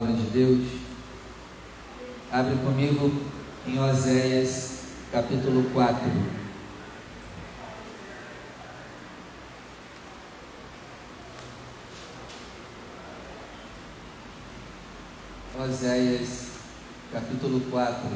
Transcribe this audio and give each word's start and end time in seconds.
de 0.00 0.30
Deus. 0.30 0.64
Abre 2.30 2.54
comigo 2.64 3.10
em 3.66 3.80
Oséias, 3.80 4.82
capítulo 5.10 5.68
4. 5.72 5.98
Oséias, 15.58 16.46
capítulo 17.12 17.60
4. 17.68 18.08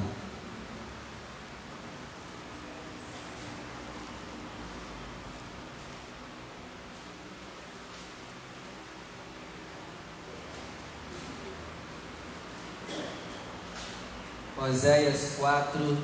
Oséias 14.62 15.32
4, 15.38 15.98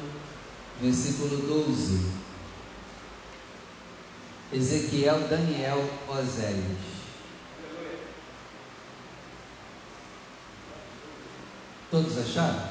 versículo 0.82 1.36
12. 1.36 2.00
Ezequiel, 4.52 5.28
Daniel, 5.28 5.88
Oséias. 6.08 6.88
Todos 11.90 12.18
acharam? 12.18 12.68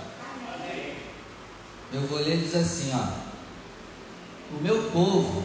Eu 1.94 2.02
vou 2.02 2.20
ler 2.20 2.38
diz 2.38 2.56
assim, 2.56 2.92
ó. 2.94 3.28
O 4.56 4.62
meu 4.62 4.92
povo 4.92 5.44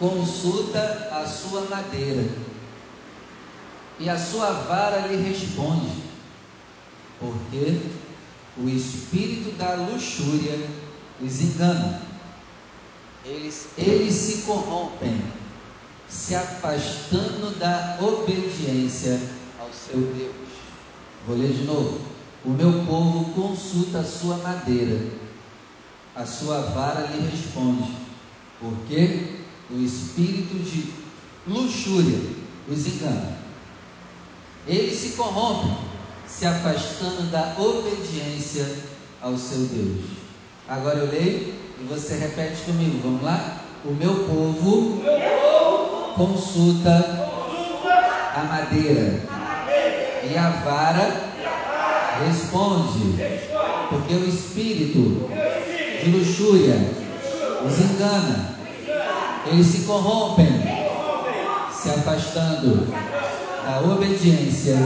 consulta 0.00 1.08
a 1.12 1.26
sua 1.26 1.62
madeira, 1.62 2.28
e 3.98 4.10
a 4.10 4.18
sua 4.18 4.50
vara 4.50 5.06
lhe 5.06 5.16
responde, 5.16 6.02
porque 7.18 7.80
o 8.58 8.68
espírito 8.68 9.56
da 9.56 9.74
luxúria 9.74 10.58
os 11.20 11.40
engana. 11.40 12.02
Eles, 13.24 13.68
eles 13.76 14.14
se 14.14 14.42
corrompem, 14.42 15.20
se 16.08 16.34
afastando 16.34 17.58
da 17.58 17.98
obediência 18.00 19.20
ao 19.58 19.68
seu 19.72 20.00
Deus. 20.00 20.46
Vou 21.26 21.36
ler 21.36 21.52
de 21.52 21.64
novo. 21.64 22.00
O 22.44 22.50
meu 22.50 22.84
povo 22.84 23.32
consulta 23.32 23.98
a 23.98 24.04
sua 24.04 24.36
madeira, 24.36 25.10
a 26.14 26.24
sua 26.24 26.60
vara 26.60 27.08
lhe 27.08 27.28
responde, 27.28 27.90
porque 28.60 29.40
o 29.68 29.80
espírito 29.80 30.54
de 30.62 30.92
luxúria 31.46 32.20
os 32.68 32.86
engana. 32.86 33.38
Eles 34.66 34.98
se 34.98 35.16
corrompem, 35.16 35.76
se 36.28 36.46
afastando 36.46 37.30
da 37.30 37.54
obediência 37.58 38.66
ao 39.22 39.36
seu 39.36 39.58
Deus. 39.58 40.04
Agora 40.68 40.98
eu 40.98 41.10
leio 41.10 41.54
e 41.80 41.84
você 41.88 42.16
repete 42.16 42.62
comigo, 42.62 43.00
vamos 43.02 43.22
lá? 43.22 43.60
O 43.84 43.92
meu 43.92 44.14
povo, 44.24 45.02
consulta, 46.16 47.28
a 48.34 48.42
madeira, 48.42 49.22
e 50.28 50.36
a 50.36 50.50
vara 50.64 51.26
responde, 52.26 53.16
porque 53.88 54.14
o 54.14 54.28
espírito 54.28 55.30
de 56.02 56.10
luxúria 56.10 56.74
os 57.64 57.78
engana, 57.80 58.56
eles 59.46 59.66
se 59.66 59.82
corrompem, 59.82 60.62
se 61.72 61.90
afastando 61.90 62.86
da 63.64 63.80
obediência 63.80 64.76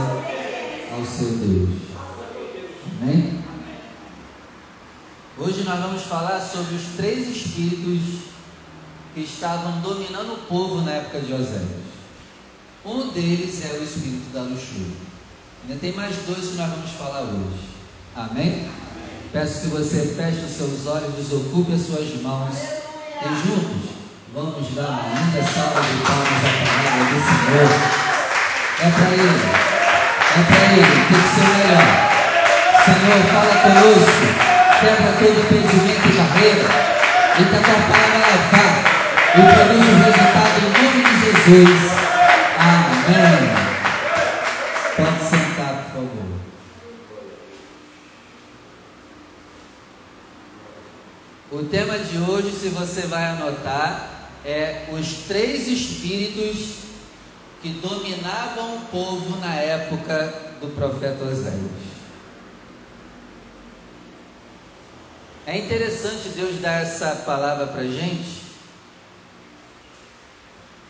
ao 1.01 1.07
seu 1.07 1.29
Deus. 1.29 1.69
Amém? 3.01 3.43
Hoje 5.37 5.63
nós 5.63 5.79
vamos 5.79 6.03
falar 6.03 6.39
sobre 6.39 6.75
os 6.75 6.95
três 6.95 7.27
espíritos 7.27 8.29
que 9.15 9.21
estavam 9.21 9.81
dominando 9.81 10.33
o 10.33 10.45
povo 10.47 10.81
na 10.81 10.91
época 10.91 11.19
de 11.21 11.33
Oséias. 11.33 11.91
Um 12.85 13.09
deles 13.09 13.65
é 13.65 13.79
o 13.79 13.83
espírito 13.83 14.31
da 14.31 14.41
luxúria. 14.41 14.95
Ainda 15.63 15.79
tem 15.79 15.93
mais 15.93 16.15
dois 16.27 16.49
que 16.49 16.55
nós 16.55 16.69
vamos 16.69 16.91
falar 16.91 17.21
hoje. 17.21 17.69
Amém? 18.15 18.69
Peço 19.31 19.61
que 19.61 19.67
você 19.67 20.13
feche 20.15 20.45
os 20.45 20.51
seus 20.51 20.85
olhos, 20.85 21.15
desocupe 21.15 21.73
as 21.73 21.81
suas 21.81 22.21
mãos 22.21 22.55
e 22.55 23.47
juntos 23.47 23.91
vamos 24.33 24.73
dar 24.75 24.87
uma 24.87 25.01
linda 25.09 25.43
salva 25.47 25.81
de 25.81 25.97
palmas 26.03 26.45
à 26.45 26.65
palavra 26.65 27.05
do 27.05 27.19
Senhor. 27.25 27.69
É 28.79 28.91
para 28.91 29.09
Ele. 29.11 29.80
É 30.33 30.43
para 30.43 30.63
Ele. 30.73 30.91
Tem 31.07 31.21
que 31.21 31.29
ser 31.29 31.41
o 31.41 31.53
melhor. 31.57 31.89
Senhor, 32.85 33.21
fala 33.31 33.55
conosco. 33.61 34.25
Quebra 34.79 35.11
todo 35.19 35.39
impedimento 35.39 36.07
e 36.07 36.17
barreira. 36.17 36.67
E 37.37 37.43
que 37.43 37.55
a 37.55 37.61
tua 37.61 37.79
palavra 37.87 38.17
levar 38.17 38.91
e 39.33 39.41
produz 39.41 39.87
o 39.87 39.95
resultado 39.95 40.55
em 40.59 40.69
nome 40.73 40.99
de 41.03 41.13
Jesus. 41.25 41.81
Amém. 42.59 43.43
Pode 44.97 45.21
sentar, 45.29 45.73
por 45.75 46.01
favor. 46.01 46.31
O 51.51 51.63
tema 51.63 51.97
de 51.97 52.17
hoje, 52.17 52.51
se 52.51 52.69
você 52.69 53.01
vai 53.07 53.25
anotar, 53.25 54.29
é 54.45 54.87
os 54.91 55.07
três 55.27 55.67
espíritos 55.67 56.90
que 57.61 57.69
dominavam 57.69 58.77
o 58.77 58.81
povo 58.87 59.37
na 59.39 59.53
época 59.53 60.55
do 60.59 60.67
profeta 60.75 61.23
Oséias. 61.23 61.91
É 65.45 65.57
interessante 65.57 66.29
Deus 66.29 66.59
dar 66.59 66.81
essa 66.81 67.15
palavra 67.25 67.67
para 67.67 67.83
gente, 67.83 68.41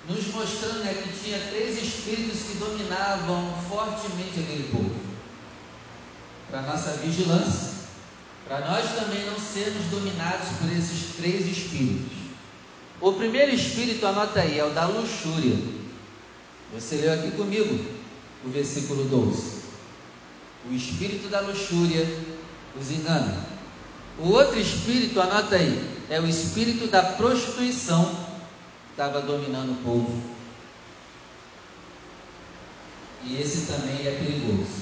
nos 0.08 0.28
mostrando 0.34 0.84
né, 0.84 0.94
que 0.94 1.24
tinha 1.24 1.40
três 1.40 1.82
espíritos 1.82 2.42
que 2.44 2.58
dominavam 2.58 3.54
fortemente 3.70 4.40
aquele 4.40 4.70
povo. 4.72 4.96
Para 6.50 6.62
nossa 6.64 6.92
vigilância, 6.98 7.72
para 8.48 8.60
nós 8.60 8.94
também 8.94 9.26
não 9.26 9.40
sermos 9.40 9.86
dominados 9.86 10.50
por 10.60 10.70
esses 10.70 11.16
três 11.16 11.48
espíritos. 11.48 12.12
O 13.00 13.14
primeiro 13.14 13.54
espírito, 13.54 14.06
anota 14.06 14.42
aí, 14.42 14.60
é 14.60 14.66
o 14.66 14.72
da 14.72 14.86
luxúria. 14.86 15.56
Você 16.74 16.96
leu 16.96 17.14
aqui 17.14 17.32
comigo 17.32 17.86
o 18.46 18.50
versículo 18.50 19.04
12. 19.06 19.62
O 20.70 20.74
espírito 20.74 21.28
da 21.28 21.42
luxúria 21.42 22.08
os 22.80 22.92
engana. 22.92 23.46
O 24.18 24.30
outro 24.30 24.60
espírito, 24.60 25.20
anota 25.20 25.56
aí, 25.56 25.90
é 26.10 26.20
o 26.20 26.28
espírito 26.28 26.88
da 26.88 27.02
prostituição 27.02 28.06
que 28.06 28.92
estava 28.92 29.22
dominando 29.22 29.72
o 29.72 29.84
povo. 29.84 30.22
E 33.24 33.42
esse 33.42 33.68
também 33.68 34.08
é 34.08 34.12
perigoso. 34.12 34.82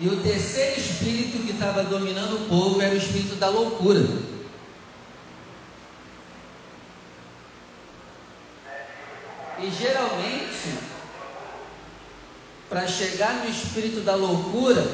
E 0.00 0.08
o 0.08 0.20
terceiro 0.22 0.80
espírito 0.80 1.44
que 1.44 1.52
estava 1.52 1.84
dominando 1.84 2.44
o 2.44 2.48
povo 2.48 2.80
era 2.80 2.94
o 2.94 2.98
espírito 2.98 3.36
da 3.36 3.48
loucura. 3.48 4.33
E 9.64 9.70
geralmente, 9.70 10.78
para 12.68 12.86
chegar 12.86 13.36
no 13.36 13.48
espírito 13.48 14.02
da 14.02 14.14
loucura, 14.14 14.86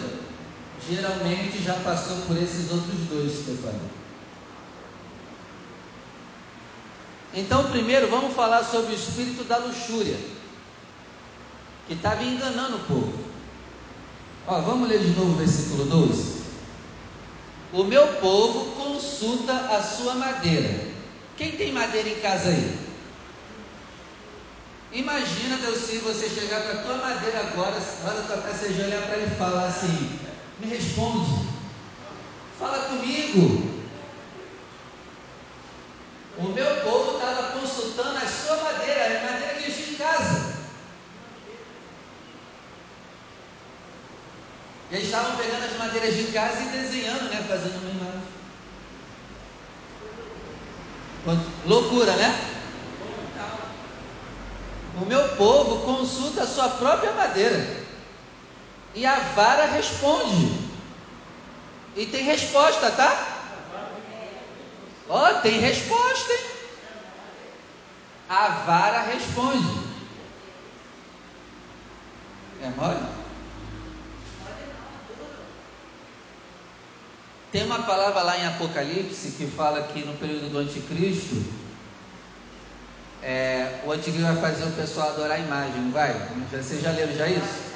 geralmente 0.88 1.60
já 1.60 1.74
passou 1.74 2.18
por 2.18 2.36
esses 2.36 2.70
outros 2.70 3.00
dois 3.08 3.58
falei. 3.60 3.80
Então, 7.34 7.68
primeiro, 7.70 8.08
vamos 8.08 8.32
falar 8.34 8.62
sobre 8.62 8.92
o 8.92 8.94
espírito 8.94 9.42
da 9.42 9.56
luxúria, 9.58 10.16
que 11.88 11.94
estava 11.94 12.22
enganando 12.22 12.76
o 12.76 12.80
povo. 12.80 13.24
Ó, 14.46 14.60
vamos 14.60 14.88
ler 14.88 15.00
de 15.00 15.10
novo 15.18 15.32
o 15.32 15.36
versículo 15.36 15.84
12. 15.84 16.42
O 17.72 17.82
meu 17.82 18.06
povo 18.20 18.72
consulta 18.76 19.52
a 19.52 19.82
sua 19.82 20.14
madeira. 20.14 20.86
Quem 21.36 21.52
tem 21.52 21.72
madeira 21.72 22.08
em 22.08 22.20
casa 22.20 22.50
aí? 22.50 22.89
Imagina, 24.92 25.56
Deus, 25.58 25.78
se 25.78 25.98
você 25.98 26.28
chegar 26.28 26.62
com 26.62 26.72
a 26.72 26.82
tua 26.82 26.96
madeira 26.96 27.40
agora, 27.40 27.78
na 27.78 28.22
tua 28.22 28.36
você 28.38 28.82
olhar 28.82 29.02
para 29.02 29.18
ele 29.18 29.32
e 29.32 29.38
falar 29.38 29.68
assim: 29.68 30.18
me 30.58 30.66
responde, 30.66 31.46
fala 32.58 32.88
comigo. 32.88 33.70
O 36.38 36.48
meu 36.48 36.80
povo 36.80 37.18
estava 37.18 37.60
consultando 37.60 38.16
a 38.16 38.26
sua 38.26 38.56
madeira, 38.56 39.18
a 39.20 39.32
madeira 39.32 39.54
que 39.54 39.70
existe 39.70 39.92
em 39.92 39.96
casa. 39.96 40.60
Eles 44.90 45.04
estavam 45.04 45.36
pegando 45.36 45.66
as 45.66 45.78
madeiras 45.78 46.16
de 46.16 46.24
casa 46.32 46.62
e 46.62 46.68
desenhando, 46.68 47.30
né? 47.30 47.46
Fazendo 47.48 47.80
uma 47.80 47.90
imagem. 47.90 48.20
Loucura, 51.64 52.16
né? 52.16 52.49
O 54.96 55.04
meu 55.06 55.36
povo 55.36 55.84
consulta 55.84 56.42
a 56.42 56.46
sua 56.46 56.68
própria 56.68 57.12
madeira. 57.12 57.84
E 58.94 59.06
a 59.06 59.18
vara 59.34 59.66
responde. 59.66 60.70
E 61.96 62.06
tem 62.06 62.24
resposta, 62.24 62.90
tá? 62.90 63.38
Ó, 65.08 65.28
oh, 65.28 65.40
tem 65.40 65.58
resposta, 65.58 66.32
hein? 66.32 66.40
A 68.28 68.48
vara 68.48 69.00
responde. 69.02 69.90
É 72.62 72.68
mole? 72.76 73.20
Tem 77.50 77.64
uma 77.64 77.82
palavra 77.82 78.22
lá 78.22 78.38
em 78.38 78.46
Apocalipse 78.46 79.32
que 79.32 79.46
fala 79.46 79.82
que 79.82 80.04
no 80.04 80.14
período 80.14 80.50
do 80.50 80.58
anticristo, 80.58 81.42
é, 83.22 83.80
o 83.84 83.92
anticristo 83.92 84.32
vai 84.32 84.36
fazer 84.36 84.64
o 84.64 84.72
pessoal 84.72 85.10
adorar 85.10 85.32
a 85.32 85.40
imagem, 85.40 85.80
não 85.82 85.92
vai? 85.92 86.12
Vocês 86.50 86.82
já 86.82 86.90
leram 86.90 87.14
já 87.14 87.28
isso? 87.28 87.70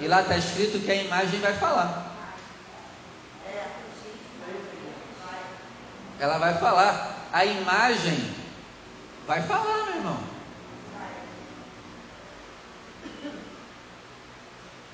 E 0.00 0.08
lá 0.08 0.22
está 0.22 0.36
escrito 0.36 0.84
que 0.84 0.90
a 0.90 0.96
imagem 0.96 1.40
vai 1.40 1.54
falar. 1.54 2.12
Ela 6.18 6.38
vai 6.38 6.58
falar. 6.58 7.28
A 7.32 7.44
imagem 7.44 8.34
vai 9.26 9.42
falar, 9.42 9.86
meu 9.86 9.96
irmão. 9.96 10.18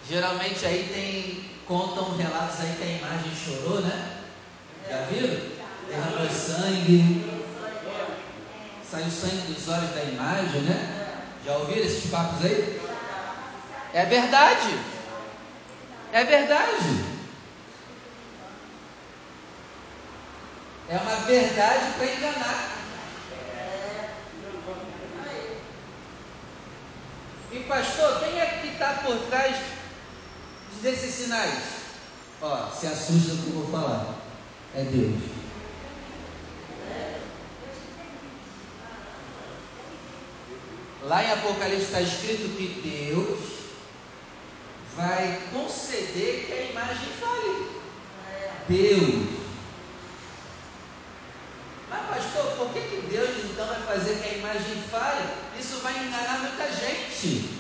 Geralmente 0.09 0.67
aí 0.67 0.91
tem, 0.93 1.51
contam 1.67 2.17
relatos 2.17 2.61
aí 2.61 2.75
que 2.77 2.83
a 2.83 3.09
imagem 3.09 3.33
chorou, 3.35 3.81
né? 3.81 4.19
Já 4.89 5.03
viram? 5.03 5.41
Derramou 5.89 6.29
sangue. 6.29 7.40
Saiu 8.91 9.09
sangue 9.09 9.53
dos 9.53 9.69
olhos 9.69 9.95
da 9.95 10.03
imagem, 10.03 10.63
né? 10.63 11.23
Já 11.47 11.57
ouviram 11.59 11.87
esses 11.87 12.11
papos 12.11 12.45
aí? 12.45 12.81
É 13.95 14.05
verdade. 14.05 14.81
É 16.13 16.25
verdade. 16.25 17.05
É 20.89 20.97
uma 20.97 21.17
verdade 21.21 21.93
para 21.97 22.07
enganar. 22.07 22.71
E 27.53 27.59
pastor, 27.61 28.21
quem 28.21 28.41
é 28.41 28.47
que 28.47 28.69
está 28.69 28.95
por 29.05 29.17
trás 29.29 29.57
desses 30.83 31.15
sinais? 31.15 31.63
Ó, 32.43 32.71
se 32.71 32.89
assusta 32.89 33.37
com 33.37 33.37
o 33.37 33.43
que 33.43 33.51
eu 33.51 33.63
vou 33.63 33.71
falar. 33.71 34.15
É 34.75 34.83
Deus. 34.83 35.40
Lá 41.11 41.25
em 41.25 41.33
Apocalipse 41.33 41.87
está 41.87 42.01
escrito 42.01 42.57
que 42.57 42.89
Deus 42.89 43.41
vai 44.95 45.41
conceder 45.53 46.47
que 46.47 46.53
a 46.53 46.71
imagem 46.71 47.09
fale. 47.19 47.69
Deus. 48.69 49.41
Mas 51.91 52.07
pastor, 52.07 52.53
por 52.57 52.73
que, 52.73 52.81
que 52.83 53.09
Deus 53.11 53.31
então 53.45 53.67
vai 53.67 53.83
fazer 53.83 54.21
que 54.21 54.29
a 54.29 54.39
imagem 54.39 54.83
fale? 54.89 55.31
Isso 55.59 55.81
vai 55.81 55.99
enganar 55.99 56.39
muita 56.43 56.71
gente. 56.71 57.59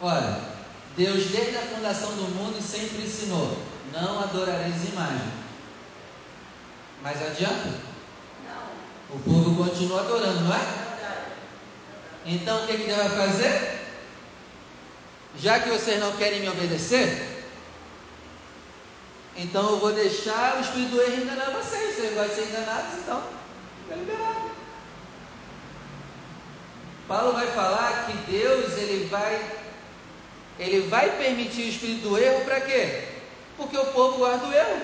Ora, 0.00 0.40
Deus 0.96 1.26
desde 1.26 1.58
a 1.58 1.76
fundação 1.76 2.16
do 2.16 2.34
mundo 2.34 2.58
sempre 2.62 3.02
ensinou: 3.02 3.54
não 3.92 4.18
adorareis 4.20 4.88
imagem. 4.88 5.30
Mas 7.02 7.20
adianta? 7.20 7.68
Não. 8.46 9.14
O 9.14 9.20
povo 9.20 9.62
continua 9.62 10.00
adorando, 10.00 10.40
não 10.44 10.54
é? 10.54 10.77
Então 12.28 12.62
o 12.62 12.66
que, 12.66 12.76
que 12.76 12.84
Deus 12.84 12.98
vai 12.98 13.08
fazer? 13.08 13.78
já 15.38 15.60
que 15.60 15.68
vocês 15.68 16.00
não 16.00 16.12
querem 16.16 16.40
me 16.40 16.48
obedecer, 16.48 17.44
então 19.36 19.70
eu 19.70 19.78
vou 19.78 19.92
deixar 19.92 20.56
o 20.56 20.60
espírito 20.60 20.90
do 20.90 21.00
erro 21.00 21.22
enganar 21.22 21.50
vocês. 21.50 21.94
Vocês 21.94 22.30
de 22.30 22.34
ser 22.34 22.48
enganados, 22.48 22.98
então 22.98 23.22
fica 23.82 24.00
liberado. 24.00 24.50
Paulo 27.06 27.32
vai 27.32 27.46
falar 27.48 28.06
que 28.06 28.30
Deus 28.30 28.72
ele 28.76 29.08
vai 29.08 29.58
ele 30.58 30.88
vai 30.88 31.16
permitir 31.16 31.62
o 31.62 31.68
espírito 31.68 32.08
do 32.08 32.18
erro 32.18 32.44
para 32.44 32.60
quê? 32.60 33.04
Porque 33.56 33.78
o 33.78 33.86
povo 33.86 34.18
guarda 34.18 34.44
o 34.44 34.52
erro. 34.52 34.82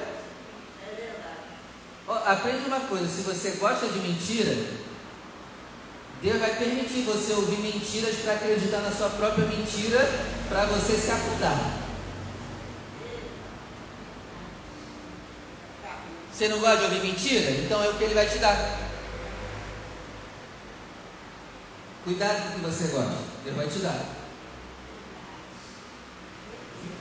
É 0.87 0.95
verdade. 0.95 2.31
Aprende 2.31 2.69
uma 2.69 2.81
coisa, 2.81 3.09
se 3.09 3.23
você 3.23 3.51
gosta 3.59 3.89
de 3.89 3.99
mentira, 3.99 4.55
Deus 6.25 6.41
vai 6.41 6.57
permitir 6.57 7.03
você 7.03 7.35
ouvir 7.35 7.59
mentiras 7.59 8.17
para 8.17 8.33
acreditar 8.33 8.79
na 8.79 8.91
sua 8.91 9.11
própria 9.11 9.45
mentira, 9.45 10.09
para 10.49 10.65
você 10.65 10.97
se 10.97 11.11
afundar. 11.11 11.83
Você 16.33 16.49
não 16.49 16.61
gosta 16.61 16.79
de 16.79 16.85
ouvir 16.85 17.01
mentira? 17.03 17.51
Então 17.51 17.85
é 17.85 17.91
o 17.91 17.95
que 17.99 18.05
ele 18.05 18.15
vai 18.15 18.27
te 18.27 18.39
dar. 18.39 18.57
Cuidado 22.05 22.43
com 22.43 22.49
o 22.49 22.53
que 22.55 22.61
você 22.71 22.89
gosta, 22.89 23.19
Deus 23.45 23.57
vai 23.57 23.67
te 23.67 23.79
dar. 23.81 24.07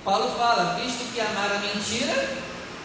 Paulo 0.03 0.37
fala: 0.37 0.77
visto 0.81 1.13
que 1.13 1.21
amaram 1.21 1.55
a 1.55 1.59
mentira, 1.59 2.29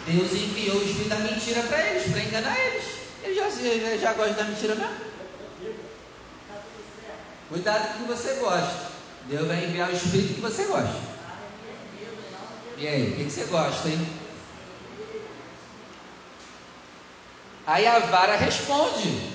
Deus 0.07 0.31
enviou 0.31 0.77
o 0.77 0.83
espírito 0.85 1.09
da 1.09 1.17
mentira 1.17 1.63
para 1.63 1.85
eles, 1.85 2.09
para 2.09 2.23
enganar 2.23 2.57
eles. 2.57 2.85
Ele 3.23 3.35
já, 3.35 3.47
ele 3.47 3.99
já 3.99 4.13
gosta 4.13 4.35
da 4.35 4.43
mentira 4.45 4.75
mesmo. 4.75 5.08
Cuidado 7.49 7.93
com 7.93 8.03
o 8.03 8.07
que 8.07 8.13
você 8.13 8.33
gosta. 8.35 8.89
Deus 9.25 9.47
vai 9.47 9.65
enviar 9.65 9.89
o 9.89 9.93
espírito 9.93 10.35
que 10.35 10.41
você 10.41 10.65
gosta. 10.65 11.09
E 12.77 12.87
aí, 12.87 13.11
o 13.11 13.15
que, 13.15 13.23
você 13.29 13.43
gosta, 13.45 13.89
hein? 13.89 14.07
Aí 17.67 17.85
a 17.85 17.99
vara 17.99 18.35
responde. 18.37 19.29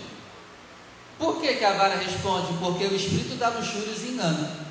Por 1.19 1.40
que, 1.40 1.55
que 1.55 1.64
a 1.64 1.75
vara 1.75 1.96
responde? 1.96 2.56
Porque 2.58 2.84
o 2.84 2.94
espírito 2.94 3.37
da 3.37 3.49
luxúria 3.49 3.93
os 3.93 4.02
engana. 4.02 4.64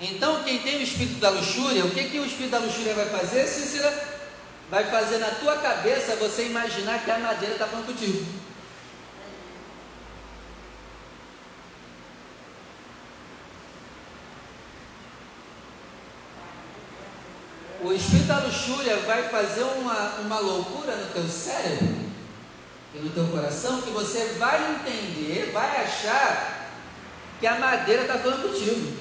Então, 0.00 0.42
quem 0.44 0.58
tem 0.58 0.78
o 0.78 0.82
espírito 0.82 1.20
da 1.20 1.30
luxúria, 1.30 1.84
o 1.84 1.90
que, 1.90 2.10
que 2.10 2.18
o 2.18 2.26
espírito 2.26 2.50
da 2.50 2.58
luxúria 2.58 2.94
vai 2.94 3.06
fazer, 3.06 3.46
Cícera? 3.46 4.14
Vai 4.70 4.84
fazer 4.90 5.18
na 5.18 5.30
tua 5.30 5.58
cabeça 5.58 6.16
você 6.16 6.46
imaginar 6.46 7.04
que 7.04 7.10
a 7.10 7.18
madeira 7.18 7.54
está 7.54 7.66
falando 7.66 7.86
contigo. 7.86 8.43
Espírito 17.96 18.26
da 18.26 18.38
luxúria 18.38 18.96
vai 18.98 19.28
fazer 19.28 19.62
uma, 19.62 20.20
uma 20.20 20.38
loucura 20.38 20.96
no 20.96 21.12
teu 21.12 21.28
cérebro 21.28 22.04
e 22.94 22.98
no 22.98 23.10
teu 23.10 23.26
coração 23.28 23.82
que 23.82 23.90
você 23.90 24.36
vai 24.38 24.76
entender, 24.76 25.50
vai 25.52 25.82
achar 25.82 26.70
que 27.40 27.46
a 27.46 27.58
madeira 27.58 28.02
está 28.02 28.18
falando 28.18 28.42
contigo. 28.42 28.96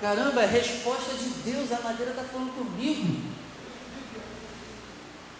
Caramba, 0.00 0.42
é 0.42 0.46
resposta 0.46 1.12
de 1.14 1.28
Deus, 1.50 1.70
a 1.70 1.80
madeira 1.82 2.12
está 2.12 2.24
falando 2.24 2.54
comigo. 2.54 3.30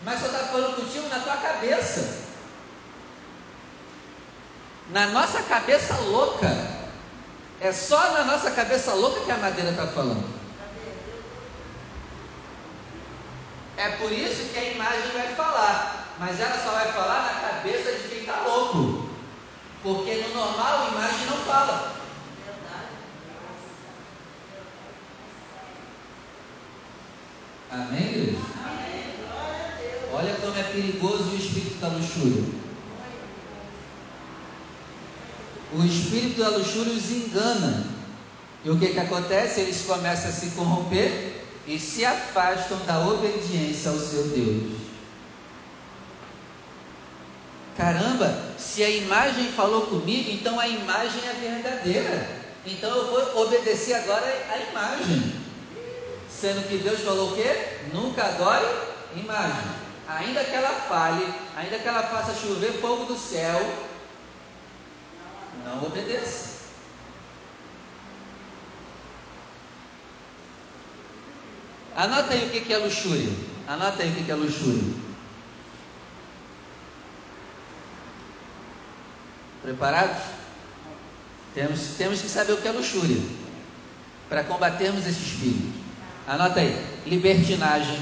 Mas 0.05 0.21
só 0.21 0.27
está 0.27 0.39
falando 0.41 0.77
contigo 0.77 1.09
na 1.09 1.19
tua 1.21 1.37
cabeça. 1.37 2.25
Na 4.91 5.07
nossa 5.07 5.43
cabeça 5.43 5.95
louca. 6.01 6.49
É 7.61 7.73
só 7.73 8.13
na 8.13 8.25
nossa 8.25 8.51
cabeça 8.51 8.93
louca 8.93 9.21
que 9.21 9.31
a 9.31 9.37
madeira 9.39 9.71
está 9.71 9.87
falando. 9.87 10.40
É 13.81 13.89
por 13.93 14.13
isso 14.13 14.53
que 14.53 14.59
a 14.59 14.73
imagem 14.73 15.11
vai 15.15 15.35
falar, 15.35 16.15
mas 16.19 16.39
ela 16.39 16.63
só 16.63 16.71
vai 16.73 16.93
falar 16.93 17.33
na 17.33 17.49
cabeça 17.49 17.93
de 17.93 18.09
quem 18.09 18.19
está 18.19 18.43
louco. 18.43 19.09
Porque 19.83 20.17
no 20.17 20.35
normal 20.35 20.85
a 20.85 20.89
imagem 20.89 21.27
não 21.31 21.39
fala. 21.39 21.97
Amém, 27.71 28.03
igreja? 28.03 28.39
Amém. 28.63 29.15
Olha 30.13 30.35
como 30.35 30.59
é 30.59 30.63
perigoso 30.63 31.31
o 31.31 31.37
espírito 31.37 31.81
da 31.81 31.89
luxúria. 31.89 32.45
O 35.73 35.85
espírito 35.87 36.39
da 36.43 36.51
luxúria 36.51 36.93
os 36.93 37.11
engana. 37.11 37.87
E 38.63 38.69
o 38.69 38.79
que, 38.79 38.89
que 38.89 39.01
acontece? 39.01 39.61
Eles 39.61 39.87
começam 39.87 40.29
a 40.29 40.33
se 40.35 40.51
corromper 40.51 41.41
e 41.71 41.79
se 41.79 42.05
afastam 42.05 42.79
da 42.81 42.99
obediência 42.99 43.93
ao 43.93 43.97
seu 43.97 44.25
Deus. 44.25 44.73
Caramba, 47.77 48.37
se 48.59 48.83
a 48.83 48.91
imagem 48.91 49.53
falou 49.53 49.87
comigo, 49.87 50.33
então 50.33 50.59
a 50.59 50.67
imagem 50.67 51.23
é 51.29 51.33
verdadeira. 51.33 52.29
Então 52.67 52.91
eu 52.91 53.07
vou 53.07 53.45
obedecer 53.45 53.95
agora 53.95 54.27
à 54.51 54.59
imagem. 54.59 55.33
Sendo 56.29 56.69
que 56.69 56.79
Deus 56.79 57.01
falou 57.03 57.31
o 57.31 57.37
quê? 57.37 57.79
Nunca 57.93 58.25
adore 58.25 58.67
imagem. 59.15 59.71
Ainda 60.09 60.43
que 60.43 60.53
ela 60.53 60.75
fale, 60.89 61.33
ainda 61.55 61.79
que 61.79 61.87
ela 61.87 62.03
faça 62.03 62.35
chover 62.35 62.81
fogo 62.81 63.05
do 63.05 63.17
céu, 63.17 63.61
não 65.65 65.87
obedeça. 65.87 66.60
Anota 71.97 72.35
aí 72.35 72.47
o 72.47 72.51
que 72.51 72.73
é 72.73 72.79
luxúria. 72.79 73.33
Anota 73.67 74.03
aí 74.03 74.11
o 74.11 74.25
que 74.25 74.31
é 74.31 74.35
luxúria. 74.35 74.83
Preparados? 79.63 80.23
Temos, 81.55 81.81
temos 81.99 82.21
que 82.21 82.29
saber 82.29 82.53
o 82.53 82.57
que 82.59 82.69
é 82.69 82.73
luxúria 82.73 83.21
para 84.29 84.45
combatermos 84.45 85.07
esse 85.07 85.21
espírito. 85.21 85.81
Anota 86.27 86.61
aí: 86.61 87.01
libertinagem, 87.05 88.01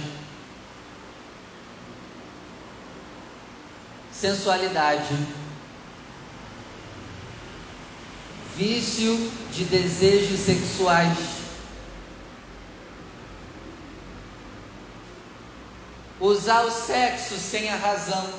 sensualidade, 4.12 5.16
vício 8.56 9.32
de 9.50 9.64
desejos 9.64 10.40
sexuais. 10.40 11.47
Usar 16.20 16.64
o 16.64 16.70
sexo 16.70 17.36
sem 17.38 17.70
a 17.70 17.76
razão. 17.76 18.32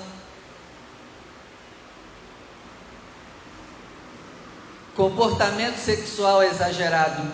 Comportamento 4.95 5.77
sexual 5.77 6.43
exagerado. 6.43 7.31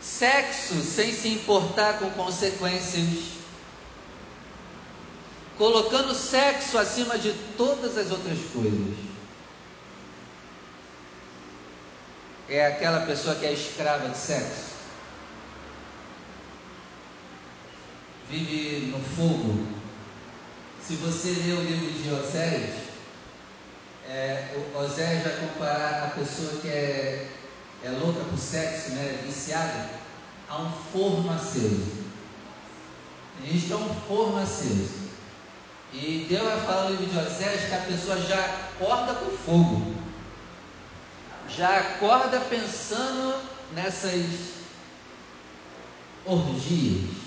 Sexo 0.00 0.82
sem 0.82 1.12
se 1.12 1.28
importar 1.28 1.98
com 1.98 2.10
consequências 2.10 3.42
colocando 5.62 6.12
sexo 6.12 6.76
acima 6.76 7.16
de 7.16 7.32
todas 7.56 7.96
as 7.96 8.10
outras 8.10 8.38
coisas. 8.52 8.96
É 12.48 12.66
aquela 12.66 13.06
pessoa 13.06 13.36
que 13.36 13.46
é 13.46 13.52
escrava 13.52 14.08
de 14.08 14.18
sexo. 14.18 14.71
Vive 18.32 18.86
no 18.86 18.98
fogo. 18.98 19.66
Se 20.82 20.94
você 20.94 21.32
ler 21.32 21.52
o 21.52 21.64
livro 21.64 21.90
de 21.90 22.08
Oséias, 22.14 22.76
é, 24.08 24.56
Oséias 24.74 25.22
vai 25.22 25.36
comparar 25.36 26.04
a 26.04 26.10
pessoa 26.18 26.58
que 26.62 26.68
é, 26.68 27.28
é 27.84 27.90
louca 27.90 28.24
por 28.24 28.38
sexo, 28.38 28.92
né, 28.92 29.22
viciada, 29.26 29.90
a 30.48 30.62
um 30.62 30.72
forno 30.90 31.30
aceso. 31.30 31.92
Isto 33.44 33.74
é 33.74 33.76
um 33.76 33.94
forno 34.08 34.38
aceso. 34.38 35.10
E 35.92 36.24
Deus 36.26 36.42
vai 36.42 36.60
falar 36.62 36.84
no 36.84 36.96
livro 36.96 37.08
de 37.08 37.18
Oséias 37.18 37.68
que 37.68 37.74
a 37.74 37.80
pessoa 37.80 38.16
já 38.16 38.42
acorda 38.42 39.12
com 39.12 39.36
fogo, 39.36 39.94
já 41.50 41.80
acorda 41.80 42.40
pensando 42.40 43.42
nessas 43.74 44.24
orgias, 46.24 47.21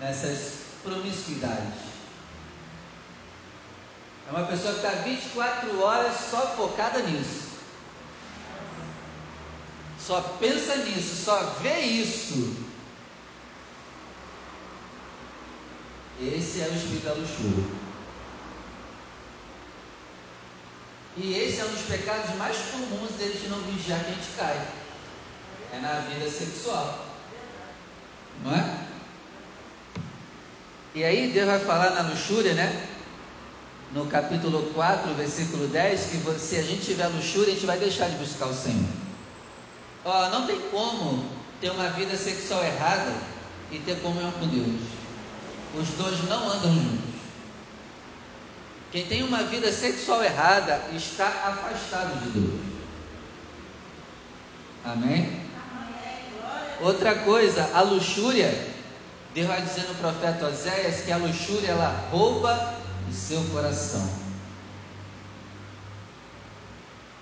nessas 0.00 0.58
promiscuidades. 0.82 1.88
É 4.28 4.30
uma 4.30 4.46
pessoa 4.46 4.74
que 4.74 4.86
está 4.86 4.90
24 5.02 5.80
horas 5.80 6.14
só 6.30 6.54
focada 6.54 7.00
nisso. 7.00 7.48
Só 9.98 10.20
pensa 10.38 10.76
nisso, 10.76 11.24
só 11.24 11.38
vê 11.60 11.80
isso. 11.80 12.56
Esse 16.20 16.60
é 16.60 16.68
o 16.68 16.74
espírito 16.74 17.04
da 17.04 17.12
luxúria. 17.14 17.64
E 21.16 21.34
esse 21.34 21.60
é 21.60 21.64
um 21.64 21.68
dos 21.70 21.82
pecados 21.82 22.34
mais 22.36 22.56
comuns 22.70 23.12
deles 23.12 23.42
de 23.42 23.48
não 23.48 23.58
vigiar 23.60 24.00
que 24.00 24.10
a 24.10 24.14
gente 24.14 24.36
cai. 24.36 24.68
É 25.72 25.80
na 25.80 26.00
vida 26.00 26.30
sexual. 26.30 27.06
Não 28.44 28.54
é? 28.54 28.87
E 30.98 31.04
aí 31.04 31.28
Deus 31.28 31.46
vai 31.46 31.60
falar 31.60 31.90
na 31.90 32.10
luxúria, 32.10 32.54
né? 32.54 32.84
No 33.94 34.06
capítulo 34.06 34.72
4, 34.74 35.14
versículo 35.14 35.68
10, 35.68 36.06
que 36.06 36.40
se 36.40 36.56
a 36.56 36.62
gente 36.62 36.86
tiver 36.86 37.06
luxúria, 37.06 37.52
a 37.52 37.54
gente 37.54 37.66
vai 37.66 37.78
deixar 37.78 38.08
de 38.08 38.16
buscar 38.16 38.46
o 38.46 38.52
Senhor. 38.52 38.88
Ó, 40.04 40.28
não 40.30 40.44
tem 40.44 40.58
como 40.72 41.24
ter 41.60 41.70
uma 41.70 41.88
vida 41.90 42.16
sexual 42.16 42.64
errada 42.64 43.14
e 43.70 43.78
ter 43.78 44.00
comunhão 44.00 44.32
com 44.32 44.48
Deus. 44.48 44.80
Os 45.76 45.88
dois 45.90 46.28
não 46.28 46.50
andam 46.50 46.74
juntos. 46.74 47.14
Quem 48.90 49.06
tem 49.06 49.22
uma 49.22 49.44
vida 49.44 49.70
sexual 49.70 50.24
errada 50.24 50.82
está 50.96 51.28
afastado 51.28 52.24
de 52.24 52.40
Deus. 52.40 52.60
Amém? 54.84 55.42
Outra 56.80 57.14
coisa, 57.20 57.70
a 57.72 57.82
luxúria, 57.82 58.77
Deus 59.34 59.46
vai 59.46 59.62
dizer 59.62 59.82
no 59.88 59.94
profeta 59.96 60.46
Oséias 60.46 61.02
que 61.02 61.12
a 61.12 61.16
luxúria 61.16 61.70
ela 61.70 62.08
rouba 62.10 62.74
o 63.08 63.12
seu 63.12 63.42
coração. 63.44 64.08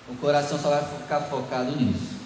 O 0.08 0.14
coração 0.16 0.58
só 0.58 0.70
vai 0.70 0.84
ficar 0.84 1.22
focado 1.22 1.74
nisso. 1.74 2.16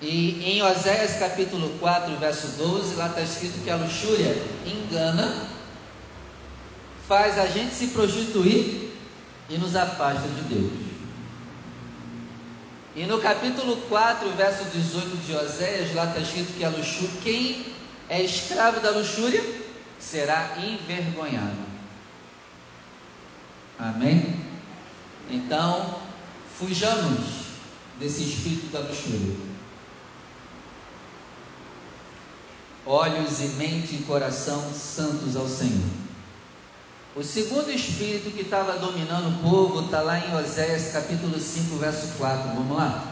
E 0.00 0.44
em 0.44 0.62
Oséias 0.62 1.18
capítulo 1.18 1.78
4, 1.78 2.16
verso 2.16 2.48
12, 2.58 2.94
lá 2.96 3.06
está 3.08 3.22
escrito 3.22 3.64
que 3.64 3.70
a 3.70 3.76
luxúria 3.76 4.36
engana, 4.66 5.48
faz 7.08 7.38
a 7.38 7.46
gente 7.46 7.74
se 7.74 7.88
prostituir 7.88 8.92
e 9.48 9.56
nos 9.56 9.74
afasta 9.74 10.28
de 10.28 10.42
Deus. 10.42 10.83
E 12.94 13.06
no 13.06 13.20
capítulo 13.20 13.76
4, 13.88 14.30
verso 14.30 14.64
18 14.64 15.16
de 15.26 15.34
Oséias, 15.34 15.94
lá 15.94 16.06
está 16.06 16.20
escrito 16.20 16.56
que 16.56 16.64
a 16.64 16.68
luxúria, 16.68 17.10
quem 17.22 17.66
é 18.08 18.22
escravo 18.22 18.80
da 18.80 18.90
luxúria 18.90 19.42
será 19.98 20.56
envergonhado. 20.58 21.74
Amém? 23.78 24.36
Então, 25.28 25.98
fujamos 26.56 27.46
desse 27.98 28.22
espírito 28.22 28.66
da 28.72 28.80
luxúria. 28.80 29.54
olhos 32.86 33.40
e 33.40 33.48
mente 33.56 33.96
e 33.96 34.02
coração 34.02 34.72
santos 34.72 35.36
ao 35.36 35.48
Senhor. 35.48 36.03
O 37.16 37.22
segundo 37.22 37.70
espírito 37.70 38.32
que 38.32 38.40
estava 38.40 38.76
dominando 38.76 39.28
o 39.28 39.42
povo 39.48 39.84
está 39.84 40.00
lá 40.00 40.18
em 40.18 40.34
Oséias 40.34 40.90
capítulo 40.92 41.38
5, 41.38 41.76
verso 41.76 42.08
4. 42.18 42.48
Vamos 42.56 42.76
lá? 42.76 43.04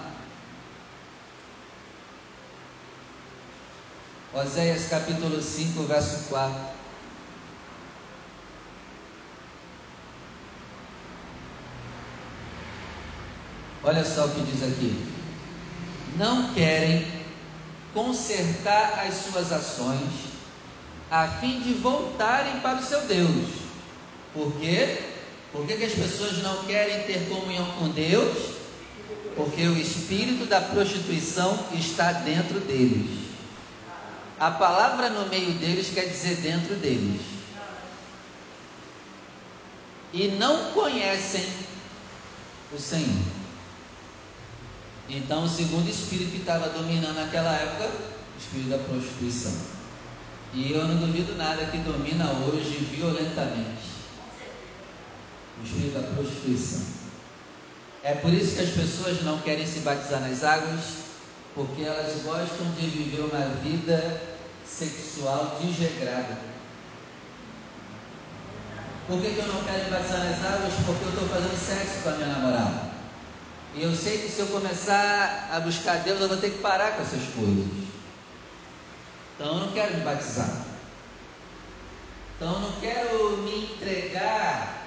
Oséias 4.35 4.89
capítulo 4.89 5.41
5, 5.41 5.85
verso 5.85 6.29
4. 6.29 6.53
Olha 13.85 14.05
só 14.05 14.27
o 14.27 14.31
que 14.31 14.41
diz 14.41 14.65
aqui. 14.65 15.07
Não 16.17 16.53
querem 16.55 17.07
consertar 17.95 19.07
as 19.07 19.15
suas 19.15 19.53
ações, 19.53 20.11
a 21.09 21.29
fim 21.29 21.61
de 21.61 21.75
voltarem 21.75 22.59
para 22.61 22.81
o 22.81 22.83
seu 22.83 23.03
Deus. 23.03 23.62
Por 24.33 24.53
quê? 24.61 24.99
Por 25.53 25.67
que, 25.67 25.77
que 25.77 25.85
as 25.85 25.93
pessoas 25.93 26.39
não 26.43 26.65
querem 26.65 27.03
ter 27.03 27.29
comunhão 27.29 27.67
com 27.79 27.91
Deus? 27.91 28.55
Porque 29.37 29.63
o 29.63 29.77
espírito 29.77 30.47
da 30.47 30.61
prostituição 30.61 31.67
está 31.75 32.13
dentro 32.13 32.61
deles. 32.61 33.23
A 34.39 34.51
palavra 34.51 35.11
no 35.11 35.29
meio 35.29 35.53
deles 35.53 35.91
quer 35.93 36.07
dizer 36.07 36.37
dentro 36.37 36.75
deles. 36.77 37.21
E 40.13 40.29
não 40.29 40.73
conhecem 40.73 41.47
o 42.73 42.79
Senhor. 42.79 43.23
Então, 45.09 45.45
o 45.45 45.49
segundo 45.49 45.89
espírito 45.89 46.31
que 46.31 46.39
estava 46.39 46.71
dominando 46.71 47.17
naquela 47.17 47.53
época, 47.53 47.91
o 48.35 48.39
espírito 48.39 48.71
da 48.71 48.79
prostituição. 48.79 49.53
E 50.55 50.73
eu 50.73 50.87
não 50.87 50.97
duvido 50.97 51.35
nada 51.37 51.67
que 51.67 51.79
domina 51.79 52.31
hoje 52.33 52.89
violentamente. 52.91 53.92
O 55.61 55.65
espírito 55.65 56.01
da 56.01 56.07
prostituição. 56.09 57.03
É 58.03 58.15
por 58.15 58.33
isso 58.33 58.57
que 58.57 58.63
as 58.63 58.71
pessoas 58.71 59.23
não 59.23 59.39
querem 59.39 59.67
se 59.67 59.81
batizar 59.81 60.21
nas 60.21 60.43
águas, 60.43 60.81
porque 61.55 61.83
elas 61.83 62.23
gostam 62.23 62.73
de 62.73 62.87
viver 62.87 63.21
uma 63.21 63.55
vida 63.63 64.21
sexual 64.67 65.59
desregrada. 65.61 66.39
Por 69.07 69.21
que, 69.21 69.35
que 69.35 69.39
eu 69.39 69.49
não 69.49 69.63
quero 69.63 69.85
me 69.85 69.91
batizar 69.91 70.25
nas 70.25 70.45
águas? 70.45 70.73
Porque 70.87 71.05
eu 71.05 71.11
estou 71.11 71.29
fazendo 71.29 71.59
sexo 71.59 72.03
com 72.03 72.09
a 72.09 72.13
minha 72.13 72.29
namorada. 72.29 72.93
E 73.75 73.83
eu 73.83 73.95
sei 73.95 74.19
que 74.19 74.29
se 74.29 74.41
eu 74.41 74.47
começar 74.49 75.49
a 75.51 75.61
buscar 75.61 75.99
Deus, 76.01 76.21
eu 76.21 76.29
vou 76.29 76.37
ter 76.37 76.51
que 76.51 76.59
parar 76.59 76.93
com 76.93 77.03
essas 77.03 77.23
coisas. 77.35 77.67
Então 79.35 79.55
eu 79.55 79.61
não 79.61 79.73
quero 79.73 79.95
me 79.95 80.01
batizar. 80.01 80.65
Então 82.37 82.53
eu 82.53 82.61
não 82.61 82.73
quero 82.81 83.37
me 83.39 83.65
entregar 83.65 84.82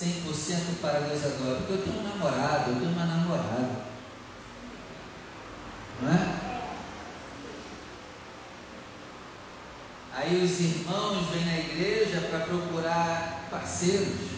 100% 0.00 0.80
para 0.80 1.00
Deus 1.00 1.24
agora? 1.24 1.56
Porque 1.58 1.72
eu 1.72 1.82
tenho 1.82 2.00
um 2.00 2.02
namorado, 2.02 2.70
eu 2.70 2.76
tenho 2.76 2.90
uma 2.90 3.04
namorada. 3.04 3.82
Não 6.00 6.12
é? 6.12 6.42
Aí 10.14 10.44
os 10.44 10.60
irmãos 10.60 11.26
vêm 11.30 11.44
na 11.44 11.58
igreja 11.58 12.20
para 12.30 12.40
procurar 12.40 13.48
parceiros. 13.50 14.32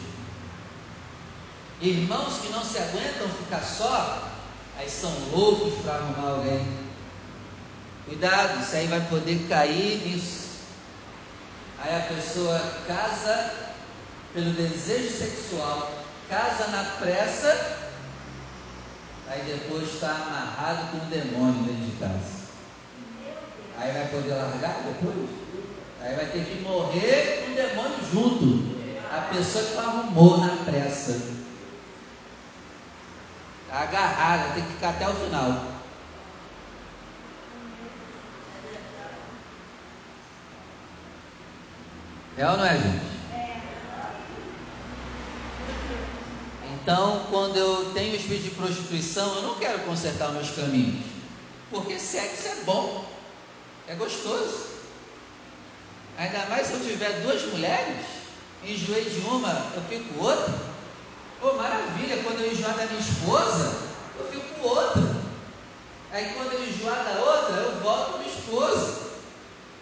Irmãos 1.81 2.39
que 2.39 2.49
não 2.49 2.65
se 2.65 2.79
aguentam 2.79 3.29
ficar 3.29 3.61
só, 3.61 4.29
aí 4.79 4.89
são 4.89 5.13
loucos 5.31 5.83
para 5.83 5.97
arrumar 5.97 6.31
alguém. 6.31 6.67
Cuidado, 8.07 8.61
isso 8.61 8.77
aí 8.77 8.87
vai 8.87 9.01
poder 9.09 9.47
cair 9.49 10.07
nisso. 10.07 10.45
Aí 11.79 11.97
a 11.97 12.01
pessoa 12.01 12.59
casa 12.87 13.74
pelo 14.35 14.53
desejo 14.53 15.17
sexual, 15.17 15.93
casa 16.29 16.67
na 16.67 16.83
pressa, 16.99 17.79
aí 19.29 19.43
depois 19.43 19.95
está 19.95 20.11
amarrado 20.11 20.91
com 20.91 21.07
um 21.07 21.09
demônio 21.09 21.62
dentro 21.62 21.85
de 21.85 21.97
casa. 21.99 22.35
Aí 23.79 23.93
vai 23.93 24.09
poder 24.09 24.35
largar 24.35 24.83
depois? 24.83 25.31
Aí 26.00 26.17
vai 26.17 26.26
ter 26.26 26.45
que 26.45 26.62
morrer 26.62 27.45
com 27.45 27.53
o 27.53 27.55
demônio 27.55 27.99
junto. 28.12 28.75
A 29.11 29.21
pessoa 29.33 29.64
que 29.64 29.79
arrumou 29.79 30.38
na 30.38 30.64
pressa. 30.64 31.35
Tá 33.69 33.83
agarrada, 33.83 34.55
tem 34.55 34.64
que 34.64 34.73
ficar 34.73 34.91
até 34.91 35.09
o 35.09 35.14
final. 35.14 35.75
É 42.37 42.50
ou 42.50 42.57
não 42.57 42.64
é, 42.67 42.76
gente? 42.76 43.13
Então, 46.85 47.25
quando 47.31 47.57
eu 47.57 47.93
tenho 47.95 48.14
espírito 48.14 48.45
de 48.45 48.50
prostituição, 48.50 49.37
eu 49.37 49.43
não 49.43 49.55
quero 49.55 49.79
consertar 49.87 50.31
meus 50.33 50.50
caminhos. 50.50 51.03
Porque 51.71 51.99
sexo 51.99 52.47
é 52.47 52.57
bom, 52.67 53.07
é 53.88 53.95
gostoso. 53.95 54.67
Ainda 56.19 56.45
mais 56.45 56.67
se 56.67 56.75
eu 56.75 56.81
tiver 56.81 57.23
duas 57.23 57.43
mulheres, 57.47 58.05
enjoei 58.62 59.03
de 59.03 59.19
uma, 59.21 59.73
eu 59.75 59.83
fico 59.88 60.12
com 60.12 60.25
outra. 60.26 60.53
Pô, 61.41 61.55
maravilha, 61.55 62.23
quando 62.23 62.41
eu 62.41 62.53
enjoar 62.53 62.76
da 62.76 62.85
minha 62.85 63.00
esposa, 63.00 63.79
eu 64.19 64.26
fico 64.31 64.61
com 64.61 64.69
outra. 64.69 65.03
Aí 66.12 66.35
quando 66.35 66.53
eu 66.53 66.69
enjoar 66.69 67.03
da 67.03 67.19
outra, 67.19 67.57
eu 67.62 67.81
volto 67.81 68.12
com 68.12 68.19
minha 68.19 68.31
esposa. 68.31 69.11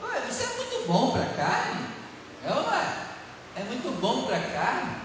Ué, 0.04 0.23
isso 0.30 0.42
é 0.44 0.56
muito 0.56 0.87
bom 0.87 1.11
para 1.11 1.23
a 1.23 1.35
carne. 1.35 1.85
É 2.44 2.54
ou 2.54 2.62
não 2.62 2.73
é? 2.73 2.97
É 3.56 3.64
muito 3.64 4.00
bom 4.00 4.23
para 4.23 4.37
a 4.37 4.40
carne. 4.40 5.01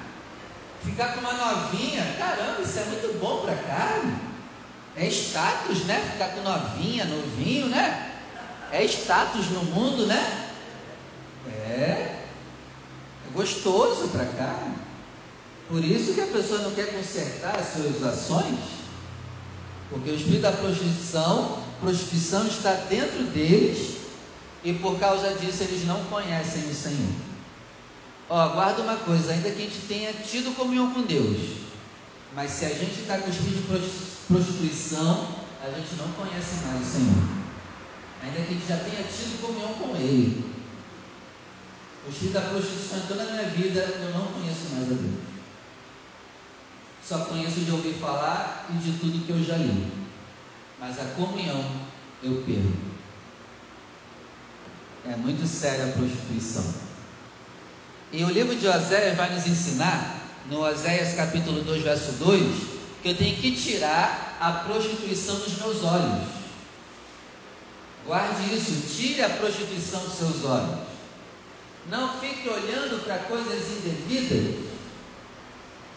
Ficar 0.83 1.13
com 1.13 1.19
uma 1.19 1.33
novinha, 1.33 2.15
caramba, 2.17 2.61
isso 2.61 2.79
é 2.79 2.85
muito 2.85 3.19
bom 3.19 3.41
para 3.41 3.55
carne. 3.55 4.15
É 4.95 5.05
status, 5.07 5.85
né? 5.85 6.09
Ficar 6.13 6.29
com 6.29 6.41
novinha, 6.41 7.05
novinho, 7.05 7.67
né? 7.67 8.13
É 8.71 8.83
status 8.83 9.49
no 9.49 9.63
mundo, 9.63 10.05
né? 10.05 10.49
É. 11.47 12.25
É 13.27 13.33
gostoso 13.33 14.07
para 14.09 14.25
carne. 14.25 14.75
Por 15.67 15.83
isso 15.83 16.13
que 16.13 16.21
a 16.21 16.27
pessoa 16.27 16.61
não 16.61 16.71
quer 16.71 16.93
consertar 16.93 17.57
as 17.57 17.73
suas 17.73 18.03
ações. 18.03 18.59
Porque 19.89 20.09
o 20.09 20.15
espírito 20.15 20.41
da 20.41 20.51
prostituição, 20.51 21.59
prostituição 21.79 22.47
está 22.47 22.73
dentro 22.73 23.23
deles 23.25 23.97
e 24.63 24.73
por 24.73 24.99
causa 24.99 25.33
disso 25.35 25.63
eles 25.63 25.85
não 25.85 26.03
conhecem 26.05 26.63
o 26.63 26.73
Senhor. 26.73 27.26
Ó, 28.29 28.49
guarda 28.49 28.81
uma 28.81 28.97
coisa, 28.97 29.31
ainda 29.31 29.49
que 29.51 29.61
a 29.61 29.65
gente 29.65 29.87
tenha 29.87 30.11
tido 30.13 30.55
comunhão 30.55 30.91
com 30.91 31.03
Deus, 31.03 31.37
mas 32.35 32.51
se 32.51 32.65
a 32.65 32.69
gente 32.69 33.01
está 33.01 33.17
com 33.19 33.27
o 33.27 33.29
espírito 33.29 33.61
de 33.61 34.27
prostituição, 34.27 35.29
a 35.63 35.69
gente 35.69 35.95
não 35.95 36.11
conhece 36.11 36.55
mais 36.65 36.81
o 36.81 36.91
Senhor. 36.91 37.37
Ainda 38.21 38.41
que 38.41 38.53
a 38.53 38.53
gente 38.53 38.67
já 38.67 38.77
tenha 38.77 39.03
tido 39.03 39.41
comunhão 39.41 39.73
com 39.75 39.95
Ele. 39.95 40.43
O 42.05 42.09
espírito 42.09 42.33
da 42.33 42.41
prostituição 42.41 42.99
entrou 42.99 43.17
na 43.17 43.31
minha 43.31 43.49
vida, 43.49 43.79
eu 43.79 44.13
não 44.13 44.27
conheço 44.33 44.73
mais 44.73 44.91
a 44.91 44.95
Deus. 44.95 45.27
Só 47.03 47.19
conheço 47.19 47.61
de 47.61 47.71
ouvir 47.71 47.93
falar 47.93 48.67
e 48.69 48.73
de 48.73 48.99
tudo 48.99 49.25
que 49.25 49.31
eu 49.31 49.41
já 49.41 49.55
li. 49.55 49.89
Mas 50.77 50.99
a 50.99 51.05
comunhão 51.15 51.63
eu 52.21 52.43
perco. 52.45 52.87
É 55.05 55.15
muito 55.15 55.47
séria 55.47 55.85
a 55.85 55.91
prostituição. 55.93 56.86
E 58.11 58.23
o 58.23 58.29
livro 58.29 58.55
de 58.55 58.67
Oséias 58.67 59.17
vai 59.17 59.33
nos 59.33 59.45
ensinar, 59.45 60.21
no 60.49 60.61
Oséias 60.61 61.13
capítulo 61.13 61.61
2, 61.61 61.83
verso 61.83 62.13
2, 62.13 62.67
que 63.03 63.09
eu 63.09 63.17
tenho 63.17 63.35
que 63.35 63.51
tirar 63.55 64.37
a 64.39 64.51
prostituição 64.51 65.35
dos 65.35 65.57
meus 65.57 65.83
olhos. 65.83 66.27
Guarde 68.05 68.55
isso, 68.55 68.95
tire 68.95 69.21
a 69.21 69.29
prostituição 69.29 69.99
dos 70.01 70.13
seus 70.13 70.45
olhos. 70.45 70.87
Não 71.89 72.19
fique 72.19 72.47
olhando 72.47 73.03
para 73.03 73.17
coisas 73.19 73.77
indevidas, 73.77 74.55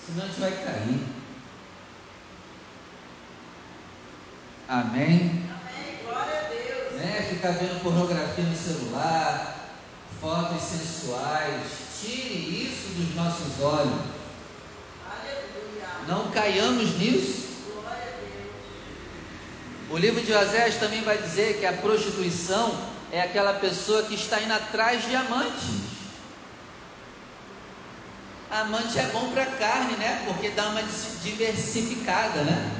senão 0.04 0.24
a 0.24 0.26
gente 0.26 0.40
vai 0.40 0.50
cair. 0.50 1.00
Amém? 4.68 5.48
Amém. 5.48 5.98
Glória 6.04 6.38
a 6.38 6.48
Deus. 6.48 7.00
Né? 7.00 7.26
Ficar 7.30 7.52
vendo 7.52 7.82
pornografia 7.82 8.44
no 8.44 8.56
celular, 8.56 9.59
fotos 10.20 10.62
sensuais, 10.62 11.90
Tire 12.00 12.64
isso 12.64 12.94
dos 12.94 13.14
nossos 13.14 13.60
olhos. 13.60 14.00
Aleluia. 15.04 15.88
Não 16.08 16.30
caiamos 16.30 16.98
nisso. 16.98 17.50
O 19.90 19.98
livro 19.98 20.22
de 20.22 20.32
Oséias 20.32 20.76
também 20.76 21.02
vai 21.02 21.18
dizer 21.18 21.58
que 21.58 21.66
a 21.66 21.74
prostituição 21.74 22.74
é 23.12 23.20
aquela 23.20 23.54
pessoa 23.54 24.04
que 24.04 24.14
está 24.14 24.40
indo 24.40 24.54
atrás 24.54 25.04
de 25.04 25.14
amantes. 25.14 25.90
Amante 28.50 28.98
é 28.98 29.10
bom 29.12 29.30
para 29.32 29.44
carne, 29.44 29.96
né? 29.96 30.22
Porque 30.26 30.48
dá 30.50 30.68
uma 30.68 30.82
diversificada, 31.22 32.42
né? 32.44 32.72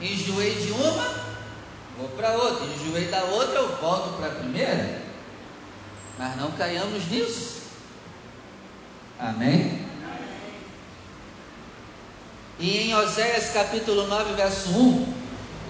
Enjoei 0.00 0.54
de 0.54 0.72
uma, 0.72 1.14
vou 1.98 2.08
para 2.16 2.32
outra. 2.32 2.66
Enjoei 2.66 3.08
da 3.08 3.22
outra, 3.24 3.58
eu 3.58 3.76
volto 3.76 4.16
para 4.16 4.28
a 4.28 4.34
primeira. 4.36 5.01
Mas 6.18 6.36
não 6.36 6.52
caiamos 6.52 7.06
nisso. 7.10 7.62
Amém? 9.18 9.86
E 12.58 12.78
em 12.78 12.94
Oséias 12.94 13.50
capítulo 13.50 14.06
9, 14.06 14.34
verso 14.34 14.70
1, 14.70 15.14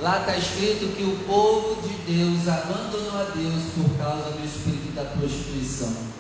lá 0.01 0.21
está 0.21 0.37
escrito 0.37 0.95
que 0.97 1.05
o 1.05 1.19
povo 1.27 1.81
de 1.87 1.95
Deus 2.13 2.49
abandonou 2.49 3.21
a 3.21 3.25
Deus 3.25 3.63
por 3.75 3.97
causa 3.99 4.31
do 4.31 4.45
espírito 4.45 4.93
da 4.95 5.05
prostituição. 5.05 6.13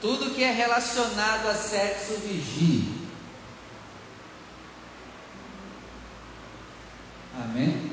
Tudo 0.00 0.34
que 0.34 0.44
é 0.44 0.52
relacionado 0.52 1.48
a 1.48 1.54
sexo 1.54 2.14
vigie. 2.24 3.06
Amém? 7.42 7.90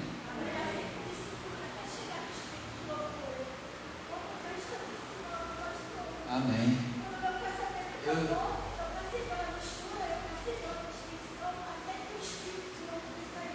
Amém. 6.29 6.77
Eu... 8.05 8.63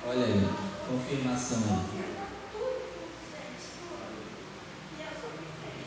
Olha 0.07 0.24
aí, 0.24 0.48
confirmação 0.88 1.59
aí. 1.59 2.18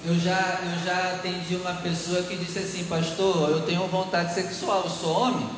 Eu 0.03 0.19
já, 0.19 0.59
eu 0.63 0.83
atendi 1.51 1.55
uma 1.55 1.73
pessoa 1.75 2.23
que 2.23 2.37
disse 2.37 2.59
assim, 2.59 2.85
pastor, 2.85 3.49
eu 3.49 3.61
tenho 3.63 3.85
vontade 3.87 4.33
sexual, 4.33 4.83
eu 4.83 4.89
sou 4.89 5.19
homem, 5.19 5.49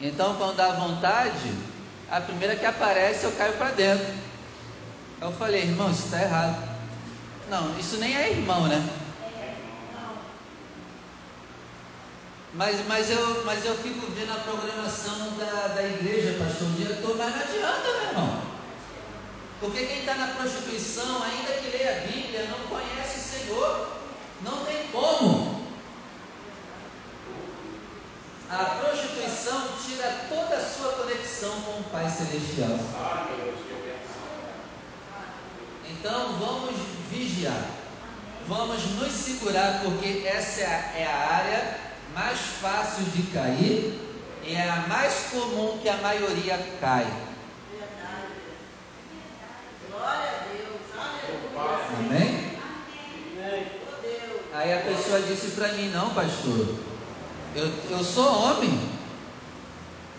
então 0.00 0.34
quando 0.36 0.56
dá 0.56 0.72
vontade, 0.72 1.52
a 2.10 2.20
primeira 2.20 2.56
que 2.56 2.66
aparece 2.66 3.24
eu 3.24 3.32
caio 3.32 3.54
para 3.54 3.70
dentro. 3.70 4.06
Eu 5.20 5.32
falei, 5.32 5.62
irmão, 5.62 5.90
isso 5.90 6.04
está 6.04 6.20
errado. 6.20 6.68
Não, 7.48 7.78
isso 7.78 7.96
nem 7.96 8.14
é 8.14 8.32
irmão, 8.32 8.66
né? 8.66 8.86
Mas, 12.52 12.86
mas, 12.86 13.10
eu, 13.10 13.44
mas 13.44 13.64
eu 13.64 13.76
fico 13.78 14.06
vendo 14.12 14.32
a 14.32 14.40
programação 14.40 15.32
da, 15.38 15.74
da 15.74 15.82
igreja, 15.82 16.38
pastor, 16.38 16.68
dia 16.76 16.98
todo, 17.02 17.16
mas 17.16 17.34
não 17.34 17.42
adianta, 17.42 17.82
meu 17.82 18.08
irmão. 18.10 18.42
Porque 19.60 19.86
quem 19.86 20.00
está 20.00 20.14
na 20.14 20.28
prostituição, 20.28 21.22
ainda 21.22 21.52
que 21.54 21.76
leia 21.76 21.96
a 21.96 22.06
Bíblia, 22.06 22.46
não 22.46 22.68
conhece 22.68 23.18
o 23.18 23.22
Senhor. 23.22 24.03
Não 24.44 24.64
tem 24.64 24.88
como. 24.88 25.64
A 28.50 28.64
prostituição 28.64 29.68
tira 29.84 30.26
toda 30.28 30.56
a 30.56 30.64
sua 30.64 30.92
conexão 30.92 31.62
com 31.62 31.80
o 31.80 31.84
Pai 31.84 32.08
Celestial. 32.10 32.78
Então 35.90 36.32
vamos 36.34 36.76
vigiar. 37.10 37.70
Vamos 38.46 38.84
nos 38.96 39.12
segurar, 39.12 39.80
porque 39.82 40.22
essa 40.26 40.60
é 40.60 41.06
a 41.10 41.34
área 41.34 41.78
mais 42.14 42.38
fácil 42.38 43.04
de 43.04 43.22
cair 43.32 43.98
e 44.42 44.54
é 44.54 44.68
a 44.68 44.86
mais 44.86 45.30
comum 45.30 45.78
que 45.78 45.88
a 45.88 45.96
maioria 45.96 46.58
cai. 46.78 47.06
Glória 49.90 50.28
a 50.28 50.44
Deus. 50.44 50.80
Aleluia. 50.94 51.84
Amém? 51.98 52.44
Aí 54.64 54.72
a 54.72 54.80
pessoa 54.80 55.20
disse 55.20 55.48
para 55.48 55.74
mim: 55.74 55.90
Não, 55.90 56.14
pastor, 56.14 56.74
eu, 57.54 57.70
eu 57.90 58.02
sou 58.02 58.26
homem. 58.26 58.80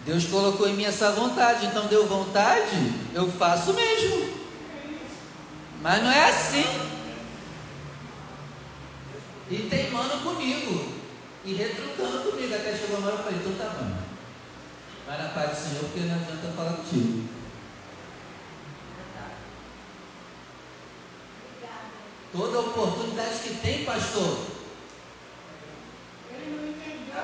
Deus 0.06 0.26
colocou 0.26 0.70
em 0.70 0.76
mim 0.76 0.86
essa 0.86 1.14
vontade, 1.14 1.66
então 1.66 1.88
deu 1.88 2.06
vontade, 2.06 2.94
eu 3.16 3.28
faço 3.32 3.74
mesmo. 3.74 4.36
Mas 5.82 6.04
não 6.04 6.12
é 6.12 6.30
assim. 6.30 6.64
E 9.50 9.68
teimando 9.68 10.24
comigo, 10.24 10.94
e 11.44 11.54
retrucando 11.56 12.30
comigo, 12.30 12.54
até 12.54 12.78
chegou 12.78 13.00
uma 13.00 13.08
hora 13.08 13.18
eu 13.18 13.24
falei: 13.24 13.40
Então 13.40 13.54
tá 13.54 13.74
bom. 13.74 13.98
Vai 15.08 15.24
na 15.24 15.30
paz 15.30 15.50
do 15.50 15.56
Senhor, 15.56 15.86
porque 15.86 16.02
não 16.02 16.18
adianta 16.18 16.54
falar 16.56 16.74
contigo. 16.74 17.35
Toda 22.36 22.60
oportunidade 22.60 23.40
que 23.40 23.56
tem, 23.62 23.86
pastor. 23.86 24.38
Ele 26.34 26.52
não 26.52 26.68
entendeu. 26.68 27.16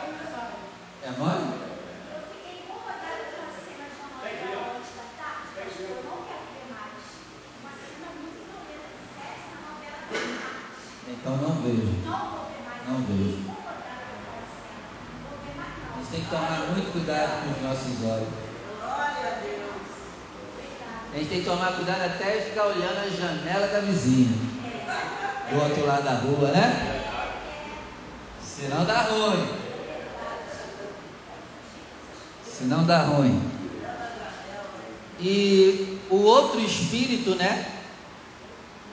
É 1.04 1.12
mole? 1.20 1.52
Eu 2.16 2.22
fiquei 2.32 2.64
incomodada 2.64 3.20
cena 3.60 3.92
de 3.92 4.00
uma 4.00 4.08
da 4.96 5.04
tarde. 5.20 5.52
Eu 5.84 6.00
não 6.08 6.24
quero 6.24 6.48
ver 6.56 6.64
mais. 6.72 7.04
Uma 7.60 7.76
cena 7.76 8.08
muito 8.24 8.40
violenta 8.40 8.88
de 8.96 9.12
sexo 9.20 9.52
na 9.52 9.60
novela 9.68 10.00
da 10.00 10.16
tarde. 10.16 11.12
Então 11.12 11.34
não 11.44 11.54
vejo. 11.60 11.92
Não 12.08 12.24
vou 12.32 12.48
ver 12.48 12.64
mais. 12.64 12.82
Não 12.88 13.04
vejo. 13.04 13.36
com. 13.44 13.60
A 15.92 16.00
gente 16.00 16.08
tem 16.10 16.24
que 16.24 16.30
tomar 16.32 16.72
muito 16.72 16.88
cuidado 16.94 17.32
com 17.44 17.52
os 17.52 17.60
nossos 17.68 18.00
olhos. 18.08 18.32
Glória 18.80 19.28
a 19.28 19.44
Deus. 19.44 19.76
A 21.12 21.18
gente 21.20 21.28
tem 21.30 21.40
que 21.44 21.50
tomar 21.52 21.76
cuidado 21.76 22.00
até 22.00 22.40
ficar 22.40 22.68
olhando 22.68 22.96
a 22.96 23.10
janela 23.12 23.68
da 23.68 23.82
vizinha. 23.82 24.61
Do 25.52 25.62
outro 25.62 25.86
lado 25.86 26.04
da 26.04 26.14
rua, 26.14 26.52
né? 26.52 27.04
Senão 28.42 28.86
dá 28.86 29.02
ruim. 29.02 29.48
Senão 32.46 32.86
dá 32.86 33.02
ruim. 33.04 33.42
E 35.20 36.00
o 36.10 36.22
outro 36.22 36.60
espírito, 36.62 37.36
né? 37.36 37.70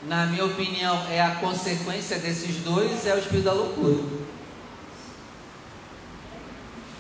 Na 0.09 0.27
minha 0.27 0.45
opinião, 0.45 1.07
é 1.11 1.21
a 1.21 1.37
consequência 1.37 2.19
desses 2.19 2.57
dois, 2.57 3.07
é 3.07 3.15
o 3.15 3.19
espírito 3.19 3.45
da 3.45 3.53
loucura. 3.53 4.03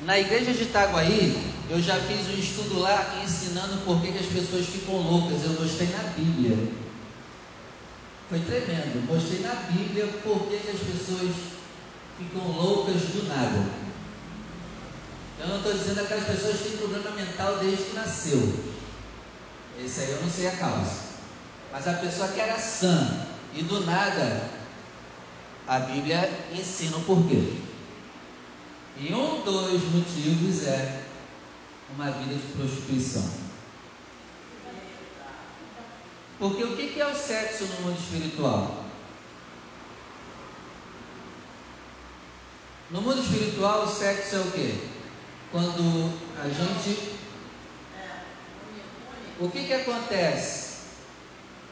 Na 0.05 0.19
igreja 0.19 0.53
de 0.53 0.63
Itaguaí, 0.63 1.37
eu 1.69 1.83
já 1.83 1.97
fiz 1.97 2.29
um 2.29 2.39
estudo 2.39 2.79
lá 2.79 3.21
ensinando 3.25 3.79
por 3.85 4.01
que, 4.01 4.13
que 4.13 4.19
as 4.19 4.27
pessoas 4.27 4.67
ficam 4.67 4.97
loucas. 4.97 5.43
Eu 5.43 5.61
mostrei 5.61 5.89
na 5.89 6.05
Bíblia. 6.11 6.88
Foi 8.29 8.41
tremendo. 8.41 9.07
Mostrei 9.07 9.41
na 9.41 9.55
Bíblia 9.55 10.07
por 10.23 10.49
que, 10.49 10.59
que 10.59 10.71
as 10.71 10.81
pessoas 10.81 11.35
ficam 12.19 12.47
loucas 12.53 13.01
do 13.03 13.27
nada. 13.27 13.65
Eu 15.41 15.49
não 15.49 15.57
estou 15.59 15.73
dizendo 15.73 15.95
que 15.95 16.01
aquelas 16.01 16.25
pessoas 16.25 16.61
têm 16.61 16.77
problema 16.77 17.11
mental 17.13 17.59
desde 17.59 17.85
que 17.85 17.95
nasceu. 17.95 18.65
Esse 19.83 20.01
aí 20.01 20.11
eu 20.11 20.21
não 20.21 20.29
sei 20.29 20.49
a 20.49 20.57
causa. 20.57 21.09
Mas 21.73 21.87
a 21.87 21.95
pessoa 21.95 22.29
que 22.29 22.41
era 22.41 22.59
sã 22.59 23.27
e 23.55 23.63
do 23.63 23.85
nada, 23.87 24.51
a 25.67 25.79
Bíblia 25.81 26.29
ensina 26.53 26.97
o 26.97 27.05
porquê. 27.05 27.55
E 29.01 29.15
um 29.15 29.43
dos 29.43 29.83
motivos 29.85 30.67
é 30.67 31.03
uma 31.95 32.11
vida 32.11 32.35
de 32.35 32.53
prostituição. 32.53 33.48
Porque 36.39 36.63
o 36.63 36.77
que 36.77 37.01
é 37.01 37.07
o 37.07 37.15
sexo 37.17 37.65
no 37.65 37.81
mundo 37.81 37.99
espiritual? 37.99 38.85
No 42.91 43.03
mundo 43.03 43.21
espiritual, 43.21 43.85
o 43.85 43.89
sexo 43.89 44.37
é 44.37 44.39
o 44.39 44.51
quê? 44.53 44.75
Quando 45.51 46.13
a 46.41 46.49
gente. 46.49 47.19
O 49.41 49.51
que 49.51 49.65
que 49.65 49.73
acontece? 49.75 50.79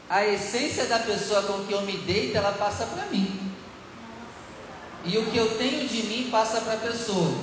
A 0.09 0.25
essência 0.25 0.85
da 0.85 0.99
pessoa 0.99 1.43
com 1.43 1.65
que 1.65 1.73
eu 1.73 1.81
me 1.81 1.97
deito, 1.97 2.37
ela 2.37 2.51
passa 2.51 2.85
para 2.85 3.05
mim. 3.07 3.51
E 5.05 5.17
o 5.17 5.31
que 5.31 5.37
eu 5.37 5.57
tenho 5.57 5.87
de 5.87 6.03
mim 6.03 6.29
passa 6.29 6.61
para 6.61 6.73
a 6.73 6.77
pessoa. 6.77 7.33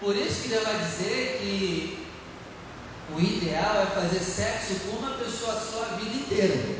Por 0.00 0.16
isso 0.16 0.42
que 0.42 0.48
Deus 0.48 0.64
vai 0.64 0.78
dizer 0.78 1.38
que 1.40 1.97
o 3.14 3.20
ideal 3.20 3.82
é 3.82 3.86
fazer 3.86 4.20
sexo 4.20 4.80
com 4.80 4.96
uma 4.96 5.16
pessoa 5.16 5.54
só 5.60 5.82
a 5.84 5.96
vida 5.96 6.16
inteira. 6.16 6.78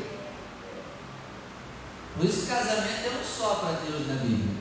Por 2.15 2.25
isso 2.25 2.47
casamento 2.47 3.07
é 3.07 3.19
um 3.19 3.23
só 3.23 3.55
para 3.55 3.79
Deus 3.85 4.07
na 4.07 4.15
Bíblia. 4.15 4.59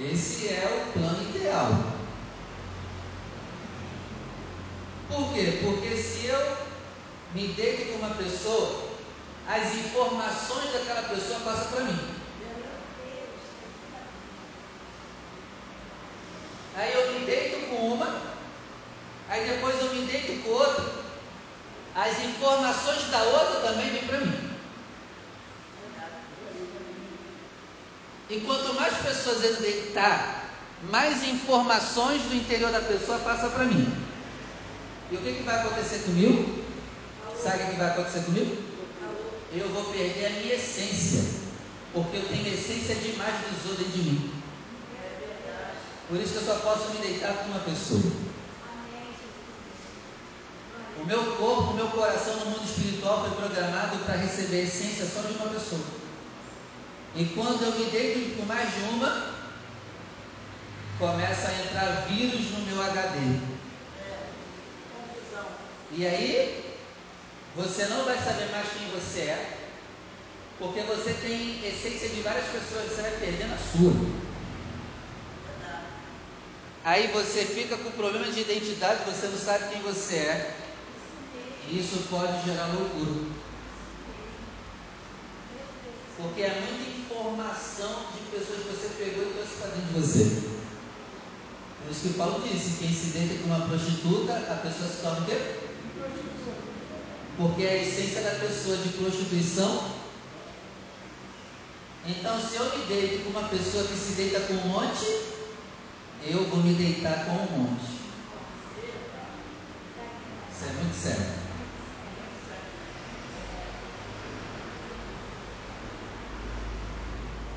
Esse 0.00 0.48
é 0.48 0.88
o 0.88 0.92
plano 0.92 1.22
ideal. 1.34 1.96
Por 5.08 5.32
quê? 5.32 5.60
Porque 5.62 5.96
se 5.96 6.26
eu 6.26 6.56
me 7.34 7.48
deito 7.48 7.92
com 7.92 7.98
uma 7.98 8.14
pessoa, 8.14 8.90
as 9.46 9.74
informações 9.74 10.72
daquela 10.72 11.08
pessoa 11.08 11.40
passam 11.40 11.68
para 11.68 11.84
mim. 11.84 12.16
Aí 16.74 16.92
eu 16.92 17.12
me 17.12 17.24
deito 17.24 17.68
com 17.68 17.94
uma, 17.94 18.35
aí 19.28 19.48
depois 19.48 19.80
eu 19.80 19.94
me 19.94 20.06
deito 20.06 20.42
com 20.42 20.50
outra, 20.50 20.84
as 21.94 22.24
informações 22.24 23.10
da 23.10 23.22
outra 23.22 23.60
também 23.68 23.90
vêm 23.90 24.06
para 24.06 24.18
mim. 24.18 24.50
E 28.28 28.40
quanto 28.40 28.74
mais 28.74 28.94
pessoas 28.98 29.42
eu 29.44 29.56
deitar, 29.56 30.50
mais 30.90 31.22
informações 31.26 32.22
do 32.22 32.34
interior 32.34 32.70
da 32.72 32.80
pessoa 32.80 33.18
passam 33.20 33.50
para 33.50 33.64
mim. 33.64 33.92
E 35.10 35.14
o 35.14 35.18
que, 35.18 35.34
que 35.34 35.42
vai 35.44 35.60
acontecer 35.60 36.00
comigo? 36.00 36.64
Sabe 37.40 37.62
o 37.62 37.66
que 37.68 37.76
vai 37.76 37.90
acontecer 37.90 38.24
comigo? 38.24 38.56
Eu 39.52 39.68
vou 39.68 39.84
perder 39.84 40.26
a 40.26 40.30
minha 40.30 40.54
essência, 40.54 41.22
porque 41.92 42.16
eu 42.16 42.28
tenho 42.28 42.48
essência 42.48 42.96
demais 42.96 43.34
dos 43.46 43.78
dentro 43.78 43.92
de 43.92 43.98
mim. 44.02 44.42
Por 46.08 46.20
isso 46.20 46.32
que 46.32 46.38
eu 46.38 46.54
só 46.54 46.60
posso 46.60 46.90
me 46.90 46.98
deitar 46.98 47.32
com 47.34 47.50
uma 47.50 47.60
pessoa. 47.60 48.02
Meu 51.06 51.36
corpo, 51.36 51.74
meu 51.74 51.86
coração 51.88 52.34
no 52.34 52.46
mundo 52.46 52.64
espiritual 52.64 53.20
foi 53.20 53.36
programado 53.36 53.98
para 54.04 54.16
receber 54.16 54.56
a 54.56 54.64
essência 54.64 55.06
só 55.06 55.20
de 55.20 55.34
uma 55.34 55.50
pessoa. 55.50 55.80
E 57.14 57.26
quando 57.26 57.62
eu 57.62 57.78
me 57.78 57.84
deito 57.92 58.36
com 58.36 58.44
mais 58.44 58.74
de 58.74 58.80
uma, 58.80 59.34
começa 60.98 61.48
a 61.48 61.64
entrar 61.64 62.06
vírus 62.08 62.50
no 62.50 62.66
meu 62.66 62.82
HD. 62.82 63.38
E 65.92 66.04
aí, 66.04 66.74
você 67.54 67.86
não 67.86 68.04
vai 68.04 68.18
saber 68.18 68.50
mais 68.50 68.66
quem 68.76 68.88
você 68.88 69.20
é, 69.20 69.58
porque 70.58 70.80
você 70.80 71.12
tem 71.12 71.64
essência 71.64 72.08
de 72.08 72.20
várias 72.20 72.46
pessoas, 72.46 72.90
você 72.90 73.02
vai 73.02 73.12
perdendo 73.12 73.54
a 73.54 73.58
sua. 73.58 73.92
Aí 76.82 77.06
você 77.12 77.44
fica 77.44 77.76
com 77.76 77.92
problema 77.92 78.26
de 78.26 78.40
identidade, 78.40 79.04
você 79.04 79.28
não 79.28 79.38
sabe 79.38 79.72
quem 79.72 79.82
você 79.82 80.16
é. 80.16 80.65
Isso 81.68 82.06
pode 82.08 82.44
gerar 82.44 82.68
loucura. 82.68 83.26
Porque 86.16 86.42
é 86.42 86.60
muita 86.60 86.90
informação 86.98 88.06
de 88.14 88.30
pessoas 88.30 88.62
que 88.62 88.68
você 88.68 88.88
pegou 88.96 89.24
e 89.24 89.34
trouxe 89.34 89.56
para 89.60 89.70
dentro 89.70 89.94
de 89.94 90.00
você. 90.00 90.56
Por 91.82 91.90
isso 91.90 92.08
que 92.08 92.14
Paulo 92.14 92.42
disse: 92.48 92.78
quem 92.78 92.92
se 92.92 93.10
deita 93.10 93.42
com 93.42 93.48
uma 93.48 93.66
prostituta, 93.66 94.32
a 94.32 94.60
pessoa 94.62 94.88
se 94.88 95.02
torna 95.02 95.20
o 95.20 95.24
quê? 95.24 95.56
Porque 97.36 97.66
a 97.66 97.76
essência 97.76 98.22
da 98.22 98.30
pessoa 98.30 98.76
de 98.78 98.88
prostituição. 98.90 99.96
Então, 102.08 102.40
se 102.40 102.56
eu 102.56 102.78
me 102.78 102.84
deito 102.86 103.24
com 103.24 103.30
uma 103.30 103.48
pessoa 103.48 103.84
que 103.84 103.96
se 103.96 104.12
deita 104.12 104.40
com 104.40 104.54
um 104.54 104.68
monte, 104.68 105.04
eu 106.22 106.44
vou 106.44 106.62
me 106.62 106.74
deitar 106.74 107.26
com 107.26 107.32
um 107.32 107.58
monte. 107.58 107.84
Isso 110.52 110.64
é 110.64 110.72
muito 110.72 110.94
sério. 110.94 111.45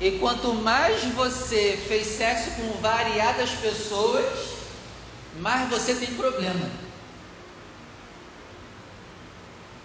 E 0.00 0.12
quanto 0.12 0.54
mais 0.54 1.04
você 1.12 1.78
fez 1.86 2.06
sexo 2.06 2.52
com 2.52 2.80
variadas 2.80 3.50
pessoas, 3.50 4.24
mais 5.38 5.68
você 5.68 5.94
tem 5.94 6.14
problema. 6.14 6.70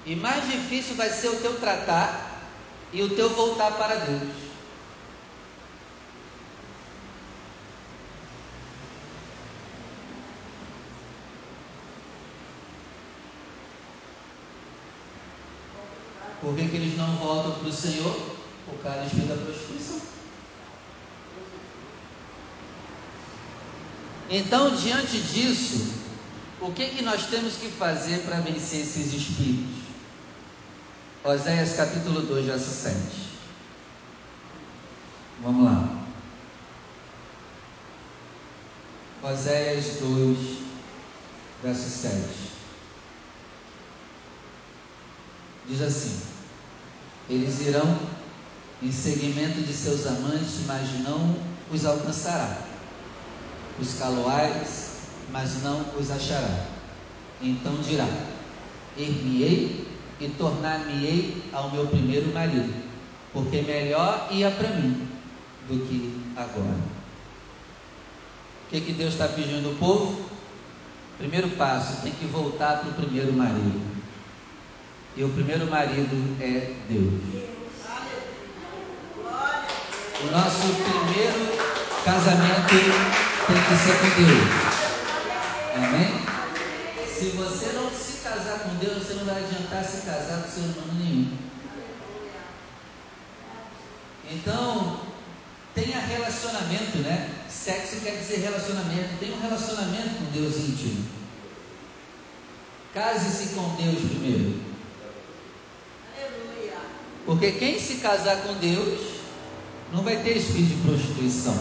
E 0.05 0.15
mais 0.15 0.45
difícil 0.49 0.95
vai 0.95 1.09
ser 1.09 1.27
o 1.27 1.39
teu 1.41 1.59
tratar 1.59 2.43
e 2.93 3.01
o 3.01 3.13
teu 3.13 3.29
voltar 3.31 3.71
para 3.71 3.95
Deus. 3.95 4.45
Por 16.39 16.55
que, 16.55 16.69
que 16.69 16.75
eles 16.75 16.95
não 16.95 17.17
voltam 17.17 17.53
para 17.59 17.67
o 17.67 17.73
Senhor? 17.73 18.34
O 18.75 18.83
cara 18.83 19.01
no 19.01 19.07
espírito 19.07 19.29
da 19.29 19.43
prostituição. 19.43 20.01
Então, 24.29 24.75
diante 24.75 25.19
disso, 25.19 25.93
o 26.59 26.71
que, 26.71 26.89
que 26.89 27.03
nós 27.03 27.27
temos 27.27 27.55
que 27.55 27.69
fazer 27.69 28.19
para 28.19 28.39
vencer 28.39 28.81
esses 28.81 29.13
espíritos? 29.13 29.85
Oséias 31.23 31.75
capítulo 31.75 32.21
2, 32.21 32.45
verso 32.45 32.69
7. 32.69 32.97
Vamos 35.41 35.65
lá. 35.65 36.05
Oséias 39.23 39.99
2, 39.99 40.37
verso 41.63 41.89
7. 41.89 42.15
Diz 45.67 45.81
assim: 45.81 46.21
Eles 47.27 47.59
irão 47.61 48.14
em 48.81 48.91
seguimento 48.91 49.61
de 49.61 49.73
seus 49.73 50.05
amantes, 50.05 50.61
mas 50.67 50.99
não 50.99 51.35
os 51.71 51.85
alcançará. 51.85 52.57
Os 53.79 53.93
caloais, 53.95 54.99
mas 55.31 55.61
não 55.63 55.85
os 55.97 56.11
achará. 56.11 56.65
Então 57.41 57.75
dirá: 57.81 58.07
Ir-me-ei 58.97 59.87
e 60.19 60.29
tornar-me-ei 60.29 61.43
ao 61.51 61.71
meu 61.71 61.87
primeiro 61.87 62.33
marido, 62.33 62.73
porque 63.33 63.61
melhor 63.61 64.29
ia 64.31 64.49
para 64.51 64.69
mim 64.69 65.07
do 65.67 65.85
que 65.85 66.21
agora. 66.35 66.95
O 68.65 68.69
que, 68.69 68.81
que 68.81 68.93
Deus 68.93 69.13
está 69.13 69.27
pedindo 69.27 69.69
ao 69.69 69.75
povo? 69.75 70.25
Primeiro 71.17 71.49
passo, 71.51 72.01
tem 72.01 72.11
que 72.11 72.25
voltar 72.25 72.79
para 72.79 72.89
o 72.89 72.93
primeiro 72.93 73.31
marido. 73.33 73.81
E 75.15 75.23
o 75.23 75.29
primeiro 75.29 75.69
marido 75.69 76.35
é 76.41 76.73
Deus. 76.89 77.54
O 80.25 80.31
nosso 80.31 80.73
primeiro 80.73 81.55
casamento 82.03 82.67
tem 82.67 83.61
que 83.61 83.75
ser 83.83 83.95
com 83.99 84.09
Deus. 84.23 84.75
Amém? 85.75 86.25
Se 87.07 87.29
você 87.29 87.73
não 87.73 87.91
se 87.91 88.23
casar 88.23 88.59
com 88.61 88.75
Deus, 88.75 89.03
você 89.03 89.13
não 89.13 89.25
vai 89.25 89.43
adiantar 89.43 89.83
se 89.83 90.01
casar 90.01 90.41
com 90.41 90.49
ser 90.49 90.61
humano 90.61 90.93
nenhum. 90.97 91.37
Então, 94.31 95.01
tenha 95.75 95.99
relacionamento, 95.99 96.97
né? 96.99 97.29
Sexo 97.47 97.97
quer 97.97 98.17
dizer 98.17 98.39
relacionamento. 98.39 99.19
Tenha 99.19 99.35
um 99.35 99.41
relacionamento 99.41 100.09
com 100.17 100.31
Deus 100.31 100.55
íntimo. 100.57 101.05
Case-se 102.95 103.53
com 103.53 103.75
Deus 103.75 103.99
primeiro. 104.09 104.59
Aleluia. 106.17 106.77
Porque 107.27 107.51
quem 107.51 107.79
se 107.79 107.97
casar 107.97 108.37
com 108.37 108.55
Deus 108.55 109.14
não 109.95 110.03
vai 110.03 110.17
ter 110.17 110.37
espírito 110.37 110.75
de 110.75 110.81
prostituição. 110.81 111.57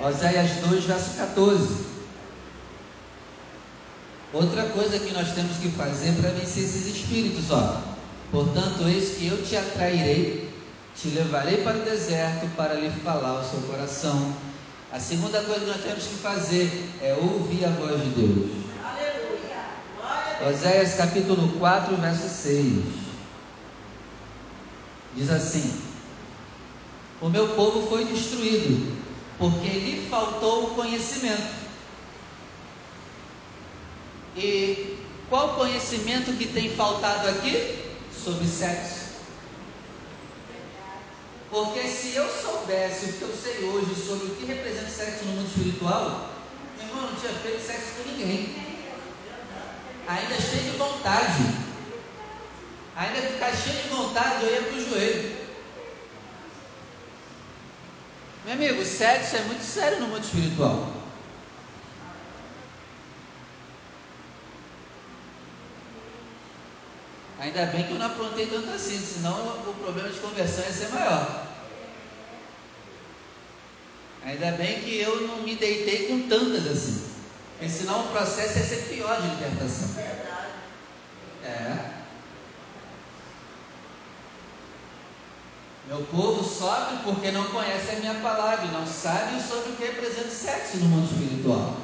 Oséias 0.00 0.50
2, 0.68 0.84
verso 0.84 1.16
14. 1.16 1.84
Outra 4.32 4.64
coisa 4.66 4.98
que 4.98 5.12
nós 5.12 5.32
temos 5.32 5.56
que 5.58 5.70
fazer 5.70 6.12
para 6.20 6.30
vencer 6.30 6.64
esses 6.64 6.86
espíritos, 6.86 7.50
ó. 7.50 7.82
Portanto, 8.30 8.84
eis 8.86 9.16
que 9.18 9.26
eu 9.26 9.42
te 9.44 9.56
atrairei 9.56 10.54
te 10.96 11.08
levarei 11.08 11.58
para 11.58 11.78
o 11.78 11.82
deserto 11.82 12.46
para 12.56 12.74
lhe 12.74 12.88
falar 12.88 13.40
o 13.40 13.44
seu 13.44 13.60
coração. 13.62 14.32
A 14.92 15.00
segunda 15.00 15.42
coisa 15.42 15.60
que 15.60 15.66
nós 15.66 15.82
temos 15.82 16.06
que 16.06 16.14
fazer 16.14 16.88
é 17.02 17.14
ouvir 17.14 17.64
a 17.64 17.70
voz 17.70 18.00
de 18.00 18.10
Deus. 18.10 18.50
Aleluia. 18.80 20.54
Oséias 20.54 20.94
capítulo 20.94 21.58
4, 21.58 21.96
verso 21.96 22.28
6. 22.28 22.84
Diz 25.16 25.30
assim: 25.30 25.93
O 27.24 27.30
meu 27.30 27.48
povo 27.54 27.88
foi 27.88 28.04
destruído, 28.04 28.98
porque 29.38 29.66
lhe 29.66 30.06
faltou 30.10 30.64
o 30.64 30.74
conhecimento. 30.74 31.54
E 34.36 34.98
qual 35.30 35.54
conhecimento 35.54 36.36
que 36.36 36.48
tem 36.48 36.76
faltado 36.76 37.26
aqui? 37.30 37.82
Sobre 38.12 38.46
sexo. 38.46 39.04
Porque 41.50 41.88
se 41.88 42.14
eu 42.14 42.28
soubesse 42.28 43.06
o 43.06 43.12
que 43.14 43.22
eu 43.22 43.34
sei 43.34 43.70
hoje 43.70 43.94
sobre 44.06 44.26
o 44.26 44.34
que 44.34 44.44
representa 44.44 44.90
sexo 44.90 45.24
no 45.24 45.32
mundo 45.32 45.48
espiritual, 45.48 46.30
meu 46.76 46.86
irmão 46.86 47.10
não 47.10 47.18
tinha 47.18 47.32
feito 47.32 47.66
sexo 47.66 48.02
com 48.02 48.10
ninguém. 48.10 48.54
Ainda 50.06 50.34
cheio 50.34 50.72
de 50.72 50.76
vontade. 50.76 51.42
Ainda 52.94 53.28
ficar 53.28 53.56
cheio 53.56 53.82
de 53.82 53.88
vontade, 53.88 54.44
eu 54.44 54.52
ia 54.52 54.62
para 54.64 54.76
o 54.76 54.90
joelho. 54.90 55.43
Meu 58.44 58.52
amigo, 58.52 58.84
sexo 58.84 59.36
é 59.36 59.40
muito 59.42 59.64
sério 59.64 60.00
no 60.00 60.08
mundo 60.08 60.22
espiritual. 60.22 60.92
Ainda 67.40 67.66
bem 67.66 67.84
que 67.84 67.92
eu 67.92 67.98
não 67.98 68.06
aprontei 68.06 68.46
tanto 68.46 68.68
assim, 68.70 68.98
senão 68.98 69.32
o 69.66 69.74
problema 69.74 70.10
de 70.10 70.18
conversão 70.18 70.62
ia 70.64 70.72
ser 70.72 70.88
maior. 70.88 71.46
Ainda 74.26 74.52
bem 74.52 74.80
que 74.80 74.98
eu 75.00 75.26
não 75.26 75.42
me 75.42 75.56
deitei 75.56 76.08
com 76.08 76.28
tantas 76.28 76.66
assim. 76.66 77.14
Porque 77.58 77.70
senão 77.70 78.04
o 78.04 78.08
processo 78.08 78.58
ia 78.58 78.64
ser 78.64 78.94
pior 78.94 79.22
de 79.22 79.28
libertação. 79.28 79.88
É. 81.42 81.83
Meu 85.86 85.98
povo 86.10 86.42
sofre 86.42 86.96
porque 87.04 87.30
não 87.30 87.44
conhece 87.44 87.90
a 87.90 88.00
minha 88.00 88.14
palavra 88.14 88.64
e 88.64 88.72
não 88.72 88.86
sabe 88.86 89.40
sobre 89.42 89.72
o 89.72 89.76
que 89.76 89.84
representa 89.84 90.30
sexo 90.30 90.78
no 90.78 90.86
mundo 90.86 91.10
espiritual. 91.10 91.76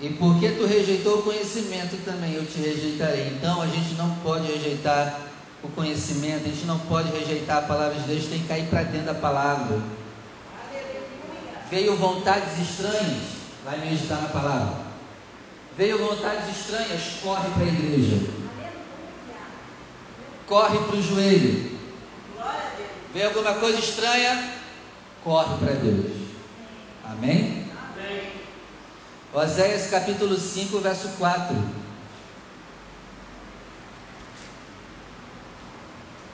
E 0.00 0.08
porque 0.14 0.48
tu 0.50 0.66
rejeitou 0.66 1.18
o 1.18 1.22
conhecimento 1.22 2.02
também, 2.04 2.34
eu 2.34 2.46
te 2.46 2.58
rejeitarei. 2.58 3.28
Então 3.36 3.60
a 3.60 3.66
gente 3.66 3.94
não 3.94 4.16
pode 4.16 4.46
rejeitar 4.46 5.20
o 5.62 5.68
conhecimento, 5.68 6.46
a 6.46 6.48
gente 6.48 6.64
não 6.64 6.78
pode 6.80 7.10
rejeitar 7.12 7.58
a 7.58 7.62
palavra 7.62 8.00
de 8.00 8.08
Deus, 8.08 8.26
tem 8.26 8.40
que 8.40 8.48
cair 8.48 8.66
para 8.66 8.82
dentro 8.82 9.06
da 9.06 9.14
palavra. 9.14 9.80
Veio 11.70 11.96
vontades 11.96 12.58
estranhas, 12.58 13.22
vai 13.64 13.78
meditar 13.78 14.20
na 14.22 14.28
palavra. 14.28 14.74
Veio 15.76 15.98
vontades 15.98 16.48
estranhas, 16.48 17.02
corre 17.22 17.48
para 17.50 17.62
a 17.62 17.66
igreja. 17.66 18.42
Corre 20.46 20.78
para 20.78 20.96
o 20.96 21.02
joelho. 21.02 21.78
Veio 23.12 23.28
alguma 23.28 23.54
coisa 23.54 23.78
estranha, 23.78 24.54
corre 25.22 25.56
para 25.58 25.74
Deus. 25.74 26.12
Amém? 27.04 27.66
Oséias 29.34 29.90
capítulo 29.90 30.38
5, 30.38 30.78
verso 30.80 31.08
4. 31.18 31.56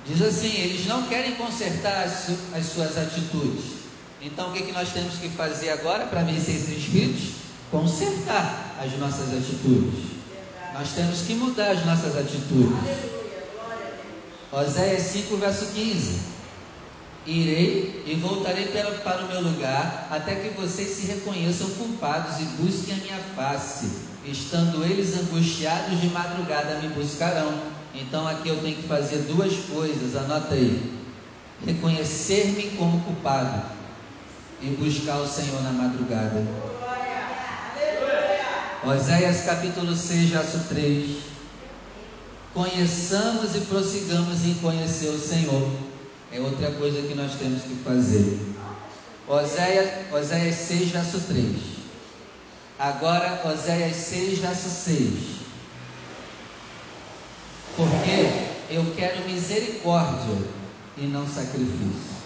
Diz 0.07 0.23
assim: 0.23 0.53
eles 0.53 0.87
não 0.87 1.03
querem 1.05 1.35
consertar 1.35 2.05
as 2.05 2.67
suas 2.67 2.97
atitudes. 2.97 3.79
Então 4.21 4.51
o 4.51 4.53
que, 4.53 4.63
que 4.63 4.73
nós 4.73 4.91
temos 4.91 5.15
que 5.15 5.29
fazer 5.29 5.71
agora 5.71 6.07
para 6.07 6.23
vencer 6.23 6.57
esses 6.57 6.79
espíritos? 6.79 7.35
Consertar 7.71 8.77
as 8.83 8.93
nossas 8.99 9.29
atitudes. 9.29 10.19
Nós 10.75 10.93
temos 10.93 11.21
que 11.23 11.35
mudar 11.35 11.71
as 11.71 11.85
nossas 11.85 12.17
atitudes. 12.17 13.18
Oséias 14.51 15.03
5, 15.03 15.37
verso 15.37 15.67
15. 15.75 16.39
Irei 17.27 18.03
e 18.07 18.15
voltarei 18.15 18.69
para, 18.69 19.25
o 19.25 19.29
meu 19.29 19.43
lugar, 19.43 20.09
até 20.11 20.37
que 20.37 20.49
vocês 20.59 20.89
se 20.97 21.07
reconheçam 21.07 21.69
culpados 21.71 22.41
e 22.41 22.45
busquem 22.63 22.95
a 22.95 22.97
minha 22.97 23.19
face. 23.37 24.09
Estando 24.25 24.83
eles 24.85 25.15
angustiados 25.15 26.01
de 26.01 26.07
madrugada, 26.09 26.81
me 26.81 26.89
buscarão. 26.89 27.53
Então 27.95 28.27
aqui 28.27 28.49
eu 28.49 28.61
tenho 28.63 28.77
que 28.77 28.89
fazer 28.89 29.19
duas 29.25 29.53
coisas, 29.71 30.17
anota 30.17 30.55
aí: 30.55 30.95
reconhecer-me 31.67 32.71
como 32.79 33.03
culpado 33.03 33.63
e 34.63 34.69
buscar 34.69 35.19
o 35.19 35.29
Senhor 35.29 35.63
na 35.63 35.73
madrugada. 35.73 36.43
Oséias 38.83 39.43
capítulo 39.43 39.95
6, 39.95 40.31
verso 40.31 40.61
3. 40.71 41.38
Conheçamos 42.55 43.55
e 43.55 43.61
prossigamos 43.61 44.45
em 44.45 44.55
conhecer 44.55 45.09
o 45.09 45.19
Senhor 45.19 45.89
é 46.31 46.41
outra 46.41 46.71
coisa 46.73 47.01
que 47.03 47.15
nós 47.15 47.33
temos 47.37 47.63
que 47.63 47.75
fazer. 47.77 48.39
Oséias, 49.27 50.13
Oséias 50.13 50.57
6, 50.57 50.91
verso 50.91 51.21
3. 51.21 51.57
Agora, 52.79 53.43
Oséias 53.49 53.97
6, 53.97 54.39
verso 54.39 54.69
6. 54.69 55.39
Porque 57.77 58.75
eu 58.75 58.93
quero 58.95 59.27
misericórdia 59.27 60.37
e 60.99 61.07
não 61.07 61.27
sacrifício. 61.27 62.19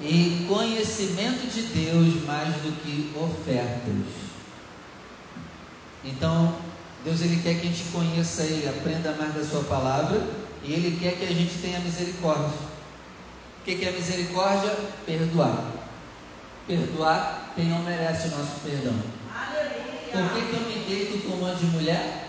E 0.00 0.46
conhecimento 0.48 1.48
de 1.52 1.62
Deus 1.62 2.24
mais 2.24 2.54
do 2.56 2.72
que 2.82 3.12
ofertas. 3.16 4.22
Então, 6.04 6.54
Deus 7.04 7.20
ele 7.20 7.42
quer 7.42 7.54
que 7.60 7.66
a 7.66 7.70
gente 7.70 7.84
conheça 7.90 8.42
Ele, 8.42 8.68
aprenda 8.68 9.12
mais 9.12 9.34
da 9.34 9.44
Sua 9.44 9.64
palavra 9.64 10.22
e 10.62 10.72
Ele 10.72 10.98
quer 11.00 11.16
que 11.16 11.24
a 11.24 11.34
gente 11.34 11.58
tenha 11.60 11.80
misericórdia. 11.80 12.54
O 13.60 13.64
que 13.64 13.84
é 13.84 13.90
misericórdia? 13.90 14.70
Perdoar. 15.04 15.72
Perdoar 16.66 17.52
quem 17.56 17.66
não 17.66 17.82
merece 17.82 18.28
o 18.28 18.30
nosso 18.30 18.60
perdão. 18.64 18.94
Por 20.12 20.30
que, 20.34 20.46
que 20.46 20.54
eu 20.54 20.60
me 20.60 20.84
deito 20.84 21.26
com 21.26 21.36
uma 21.36 21.54
de 21.54 21.64
mulher? 21.66 22.28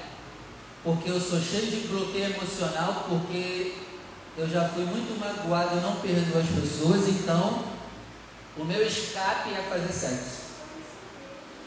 Porque 0.83 1.09
eu 1.09 1.19
sou 1.19 1.39
cheio 1.39 1.67
de 1.67 1.88
bloqueio 1.88 2.25
emocional, 2.25 3.05
porque 3.07 3.75
eu 4.38 4.49
já 4.49 4.69
fui 4.69 4.86
muito 4.86 5.19
magoado, 5.19 5.75
eu 5.75 5.81
não 5.81 5.97
perdoo 5.97 6.41
as 6.41 6.47
pessoas, 6.47 7.07
então 7.07 7.65
o 8.57 8.63
meu 8.63 8.86
escape 8.86 9.49
é 9.53 9.67
fazer 9.69 9.93
sexo. 9.93 10.43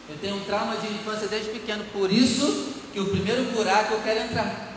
Eu 0.09 0.16
tenho 0.19 0.37
um 0.37 0.45
trauma 0.45 0.77
de 0.77 0.87
infância 0.88 1.29
desde 1.29 1.51
pequeno, 1.51 1.85
por 1.92 2.12
isso 2.12 2.75
que 2.97 3.01
o 3.01 3.11
primeiro 3.11 3.45
buraco 3.53 3.93
eu 3.93 4.03
quero 4.03 4.21
entrar. 4.21 4.71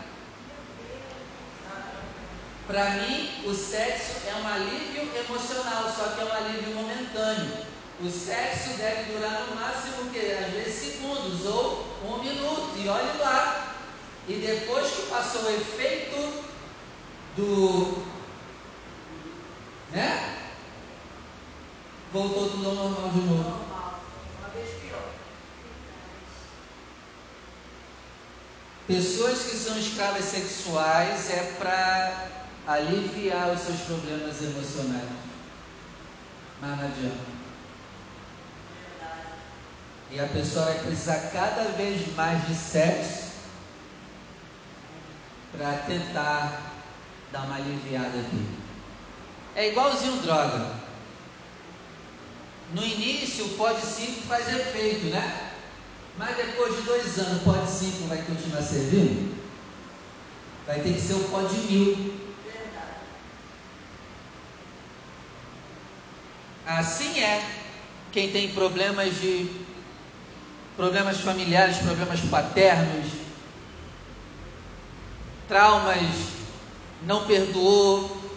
Para 2.66 2.90
mim, 2.90 3.30
o 3.46 3.54
sexo 3.54 4.28
é 4.28 4.34
um 4.34 4.46
alívio 4.46 5.08
emocional, 5.24 5.84
só 5.84 6.10
que 6.10 6.20
é 6.20 6.24
um 6.26 6.32
alívio 6.34 6.74
momentâneo. 6.74 7.64
O 7.98 8.10
sexo 8.10 8.76
deve 8.76 9.14
durar 9.14 9.46
no 9.46 9.56
máximo 9.56 10.10
que 10.10 10.18
às 10.18 10.52
vezes 10.52 10.98
segundos 10.98 11.46
ou 11.46 11.96
um 12.04 12.22
minuto. 12.22 12.76
E 12.76 12.86
olhe 12.90 13.18
lá. 13.20 13.74
E 14.28 14.34
depois 14.34 14.90
que 14.90 15.06
passou 15.06 15.44
o 15.44 15.54
efeito 15.54 16.44
do, 17.38 18.04
né? 19.92 20.36
Voltou 22.12 22.50
tudo 22.50 22.68
ao 22.68 22.74
normal 22.74 23.08
de 23.08 23.20
novo. 23.20 23.70
Pessoas 28.90 29.42
que 29.44 29.56
são 29.56 29.78
escravas 29.78 30.24
sexuais 30.24 31.30
é 31.30 31.54
para 31.60 32.26
aliviar 32.66 33.50
os 33.50 33.60
seus 33.60 33.82
problemas 33.82 34.42
emocionais. 34.42 35.08
Mas 36.60 36.76
não 36.76 36.86
adianta. 36.86 37.30
E 40.10 40.18
a 40.18 40.26
pessoa 40.26 40.64
vai 40.64 40.80
precisar 40.80 41.30
cada 41.32 41.70
vez 41.76 42.12
mais 42.16 42.44
de 42.48 42.54
sexo 42.56 43.30
para 45.56 45.72
tentar 45.86 46.72
dar 47.30 47.42
uma 47.42 47.54
aliviada 47.54 48.18
aqui. 48.18 48.44
É 49.54 49.68
igualzinho 49.68 50.20
droga. 50.20 50.74
No 52.74 52.82
início 52.82 53.50
pode 53.50 53.82
5 53.82 54.22
faz 54.22 54.48
efeito, 54.48 55.06
né? 55.06 55.49
Mas 56.20 56.36
depois 56.36 56.76
de 56.76 56.82
dois 56.82 57.18
anos, 57.18 57.42
pode 57.42 57.66
5 57.66 58.06
vai 58.06 58.20
continuar 58.20 58.60
servindo? 58.60 59.34
Vai 60.66 60.80
ter 60.80 60.92
que 60.92 61.00
ser 61.00 61.14
o 61.14 61.24
pode 61.30 61.56
mil. 61.56 62.20
Assim 66.66 67.18
é 67.20 67.42
quem 68.12 68.30
tem 68.30 68.52
problemas 68.52 69.18
de 69.18 69.50
problemas 70.76 71.20
familiares, 71.20 71.78
problemas 71.78 72.20
paternos, 72.20 73.06
traumas, 75.48 76.04
não 77.02 77.26
perdoou, 77.26 78.30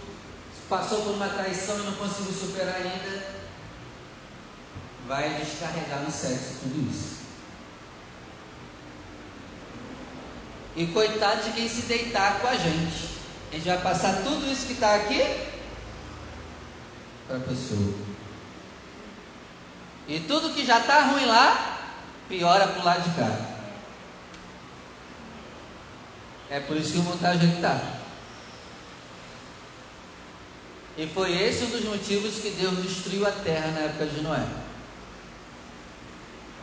passou 0.70 1.02
por 1.02 1.16
uma 1.16 1.28
traição 1.28 1.78
e 1.80 1.84
não 1.84 1.94
conseguiu 1.96 2.32
superar 2.32 2.76
ainda, 2.78 3.26
vai 5.06 5.34
descarregar 5.34 6.02
no 6.02 6.10
sexo 6.10 6.60
tudo 6.62 6.90
isso. 6.90 7.23
E 10.76 10.88
coitado 10.88 11.44
de 11.44 11.52
quem 11.52 11.70
se 11.70 11.84
deitar 11.84 12.40
com 12.40 12.48
a 12.48 12.56
gente. 12.56 13.14
A 13.52 13.56
gente 13.56 13.68
vai 13.68 13.82
passar 13.82 14.24
tudo 14.24 14.52
isso 14.52 14.66
que 14.66 14.74
está 14.74 14.96
aqui 14.96 15.22
para 17.28 17.38
a 17.38 17.40
pessoa. 17.42 17.94
E 20.08 20.20
tudo 20.22 20.54
que 20.54 20.66
já 20.66 20.80
está 20.80 21.02
ruim 21.04 21.26
lá, 21.26 21.80
piora 22.28 22.68
para 22.68 22.82
o 22.82 22.86
lado 22.86 23.04
de 23.04 23.16
cá. 23.16 23.54
É 26.50 26.60
por 26.60 26.76
isso 26.76 26.94
que 26.94 27.00
o 27.00 27.04
mundo 27.04 27.16
está 27.16 27.34
do 27.34 27.40
jeito 27.40 27.52
que 27.52 27.58
está. 27.58 27.80
E 30.98 31.08
foi 31.08 31.32
esse 31.32 31.64
um 31.64 31.70
dos 31.70 31.86
motivos 31.86 32.36
que 32.40 32.52
Deus 32.52 32.78
destruiu 32.84 33.26
a 33.28 33.32
terra 33.32 33.68
na 33.72 33.80
época 33.82 34.06
de 34.06 34.22
Noé. 34.22 34.46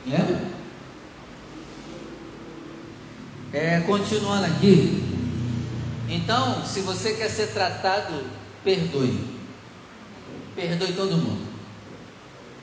Lembra? 0.06 0.49
É, 3.52 3.80
continuando 3.80 4.46
aqui. 4.46 5.02
Então, 6.08 6.64
se 6.64 6.80
você 6.80 7.14
quer 7.14 7.28
ser 7.28 7.48
tratado, 7.48 8.24
perdoe. 8.62 9.40
Perdoe 10.54 10.92
todo 10.92 11.16
mundo. 11.16 11.50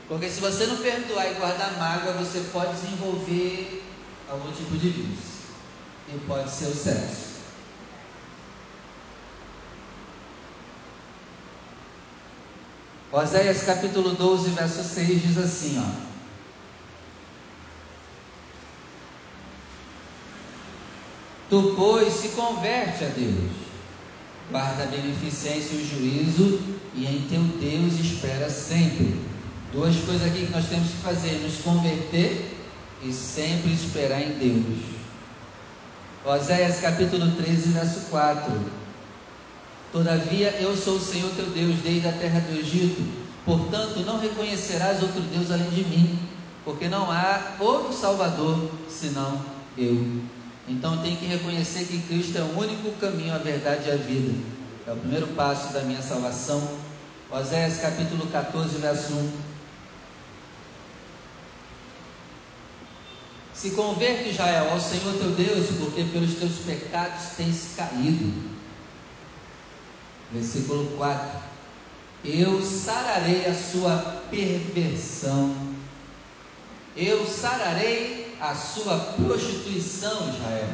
Porque 0.08 0.30
se 0.30 0.40
você 0.40 0.66
não 0.66 0.78
perdoar 0.78 1.30
e 1.30 1.34
guardar 1.36 1.78
mágoa, 1.78 2.14
você 2.14 2.40
pode 2.54 2.74
desenvolver 2.76 3.84
algum 4.30 4.52
tipo 4.52 4.78
de 4.78 4.90
vício. 4.90 5.38
E 6.14 6.18
pode 6.26 6.50
ser 6.50 6.68
o 6.68 6.76
sexo. 6.76 7.28
Oséias 13.12 13.64
capítulo 13.64 14.16
12, 14.16 14.50
verso 14.52 14.84
6 14.84 15.22
diz 15.22 15.38
assim, 15.38 15.80
ó. 15.80 16.17
Tu, 21.50 21.74
pois, 21.78 22.14
se 22.14 22.30
converte 22.30 23.06
a 23.06 23.08
Deus, 23.08 23.52
guarda 24.52 24.84
a 24.84 24.88
beneficência 24.88 25.76
e 25.76 25.82
o 25.82 25.88
juízo, 25.88 26.60
e 26.94 27.06
em 27.06 27.22
teu 27.30 27.42
Deus 27.42 28.00
espera 28.00 28.50
sempre. 28.50 29.16
Duas 29.72 29.96
coisas 29.98 30.28
aqui 30.28 30.46
que 30.46 30.52
nós 30.52 30.68
temos 30.68 30.90
que 30.90 30.98
fazer: 30.98 31.40
nos 31.42 31.60
converter 31.60 32.54
e 33.02 33.14
sempre 33.14 33.72
esperar 33.72 34.22
em 34.22 34.34
Deus. 34.34 34.98
Oséias 36.26 36.82
capítulo 36.82 37.32
13, 37.32 37.70
verso 37.70 38.10
4. 38.10 38.52
Todavia 39.94 40.50
eu 40.60 40.76
sou 40.76 40.96
o 40.96 41.02
Senhor 41.02 41.32
teu 41.32 41.46
Deus, 41.46 41.78
desde 41.82 42.10
a 42.10 42.12
terra 42.12 42.42
do 42.42 42.60
Egito, 42.60 43.02
portanto 43.46 44.02
não 44.02 44.20
reconhecerás 44.20 45.02
outro 45.02 45.22
Deus 45.22 45.50
além 45.50 45.70
de 45.70 45.86
mim, 45.86 46.20
porque 46.66 46.90
não 46.90 47.10
há 47.10 47.56
outro 47.58 47.94
Salvador 47.94 48.70
senão 48.90 49.40
eu. 49.78 50.37
Então 50.68 51.02
tem 51.02 51.16
que 51.16 51.26
reconhecer 51.26 51.86
que 51.86 52.02
Cristo 52.02 52.38
é 52.38 52.42
o 52.42 52.60
único 52.60 52.92
caminho, 53.00 53.34
a 53.34 53.38
verdade 53.38 53.88
e 53.88 53.92
a 53.92 53.96
vida. 53.96 54.34
É 54.86 54.92
o 54.92 54.98
primeiro 54.98 55.28
passo 55.28 55.72
da 55.72 55.82
minha 55.82 56.02
salvação. 56.02 56.78
Oséias 57.32 57.78
capítulo 57.78 58.28
14, 58.28 58.78
verso 58.78 59.14
1. 59.14 59.32
Se 63.54 63.72
converte, 63.72 64.30
Israel, 64.30 64.72
ao 64.72 64.80
Senhor 64.80 65.18
teu 65.18 65.32
Deus, 65.32 65.68
porque 65.80 66.04
pelos 66.04 66.36
teus 66.36 66.60
pecados 66.60 67.30
tens 67.38 67.70
caído. 67.76 68.32
Versículo 70.32 70.96
4. 70.98 71.40
Eu 72.24 72.62
sararei 72.62 73.46
a 73.46 73.54
sua 73.56 74.22
perversão. 74.30 75.56
Eu 76.96 77.26
sararei 77.26 78.27
a 78.40 78.54
sua 78.56 78.98
prostituição, 78.98 80.30
Israel. 80.30 80.70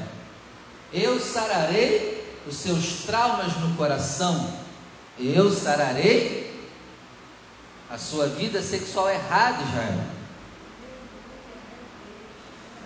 Eu 0.92 1.20
sararei 1.20 2.24
os 2.48 2.56
seus 2.56 3.04
traumas 3.06 3.56
no 3.58 3.76
coração. 3.76 4.54
Eu 5.18 5.52
sararei 5.52 6.54
a 7.90 7.98
sua 7.98 8.28
vida 8.28 8.62
sexual 8.62 9.10
errada, 9.10 9.64
Israel. 9.64 10.04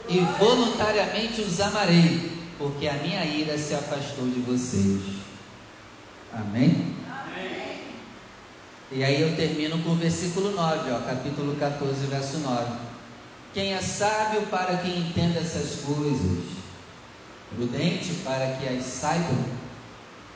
E 0.09 0.19
voluntariamente 0.39 1.41
os 1.41 1.59
amarei, 1.59 2.31
porque 2.57 2.87
a 2.87 2.93
minha 2.93 3.25
ira 3.25 3.57
se 3.57 3.73
afastou 3.73 4.25
de 4.27 4.39
vocês. 4.39 5.01
Amém? 6.33 6.95
Amém. 7.09 7.81
E 8.91 9.03
aí 9.03 9.21
eu 9.21 9.35
termino 9.35 9.81
com 9.83 9.91
o 9.91 9.95
versículo 9.95 10.51
9, 10.51 10.91
ó, 10.91 10.99
capítulo 10.99 11.55
14, 11.55 12.05
verso 12.05 12.37
9. 12.37 12.87
Quem 13.53 13.73
é 13.73 13.81
sábio 13.81 14.43
para 14.47 14.77
que 14.77 14.89
entenda 14.89 15.39
essas 15.39 15.81
coisas, 15.81 16.43
prudente 17.55 18.13
para 18.23 18.55
que 18.55 18.67
as 18.67 18.83
saibam, 18.83 19.45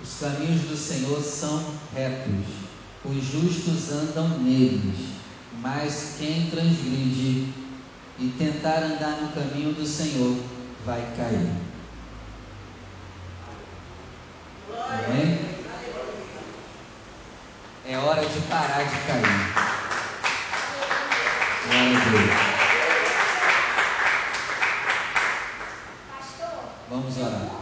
os 0.02 0.20
caminhos 0.20 0.62
do 0.62 0.76
Senhor 0.76 1.22
são 1.22 1.64
retos, 1.94 2.46
os 3.06 3.24
justos 3.24 3.92
andam 3.92 4.40
neles, 4.40 5.10
mas 5.62 6.16
quem 6.18 6.50
transgride 6.50 7.54
e 8.18 8.34
tentar 8.38 8.84
andar 8.84 9.22
no 9.22 9.32
caminho 9.34 9.74
do 9.74 9.86
Senhor 9.86 10.38
vai 10.86 11.02
cair. 11.16 11.52
Amém? 14.74 15.40
É 17.88 17.98
hora 17.98 18.22
de 18.22 18.40
parar 18.42 18.84
de 18.84 18.96
cair. 19.06 19.72
Glória 21.68 21.98
a 21.98 22.10
Deus. 22.10 22.61
Vamos 26.92 27.18
orar. 27.18 27.61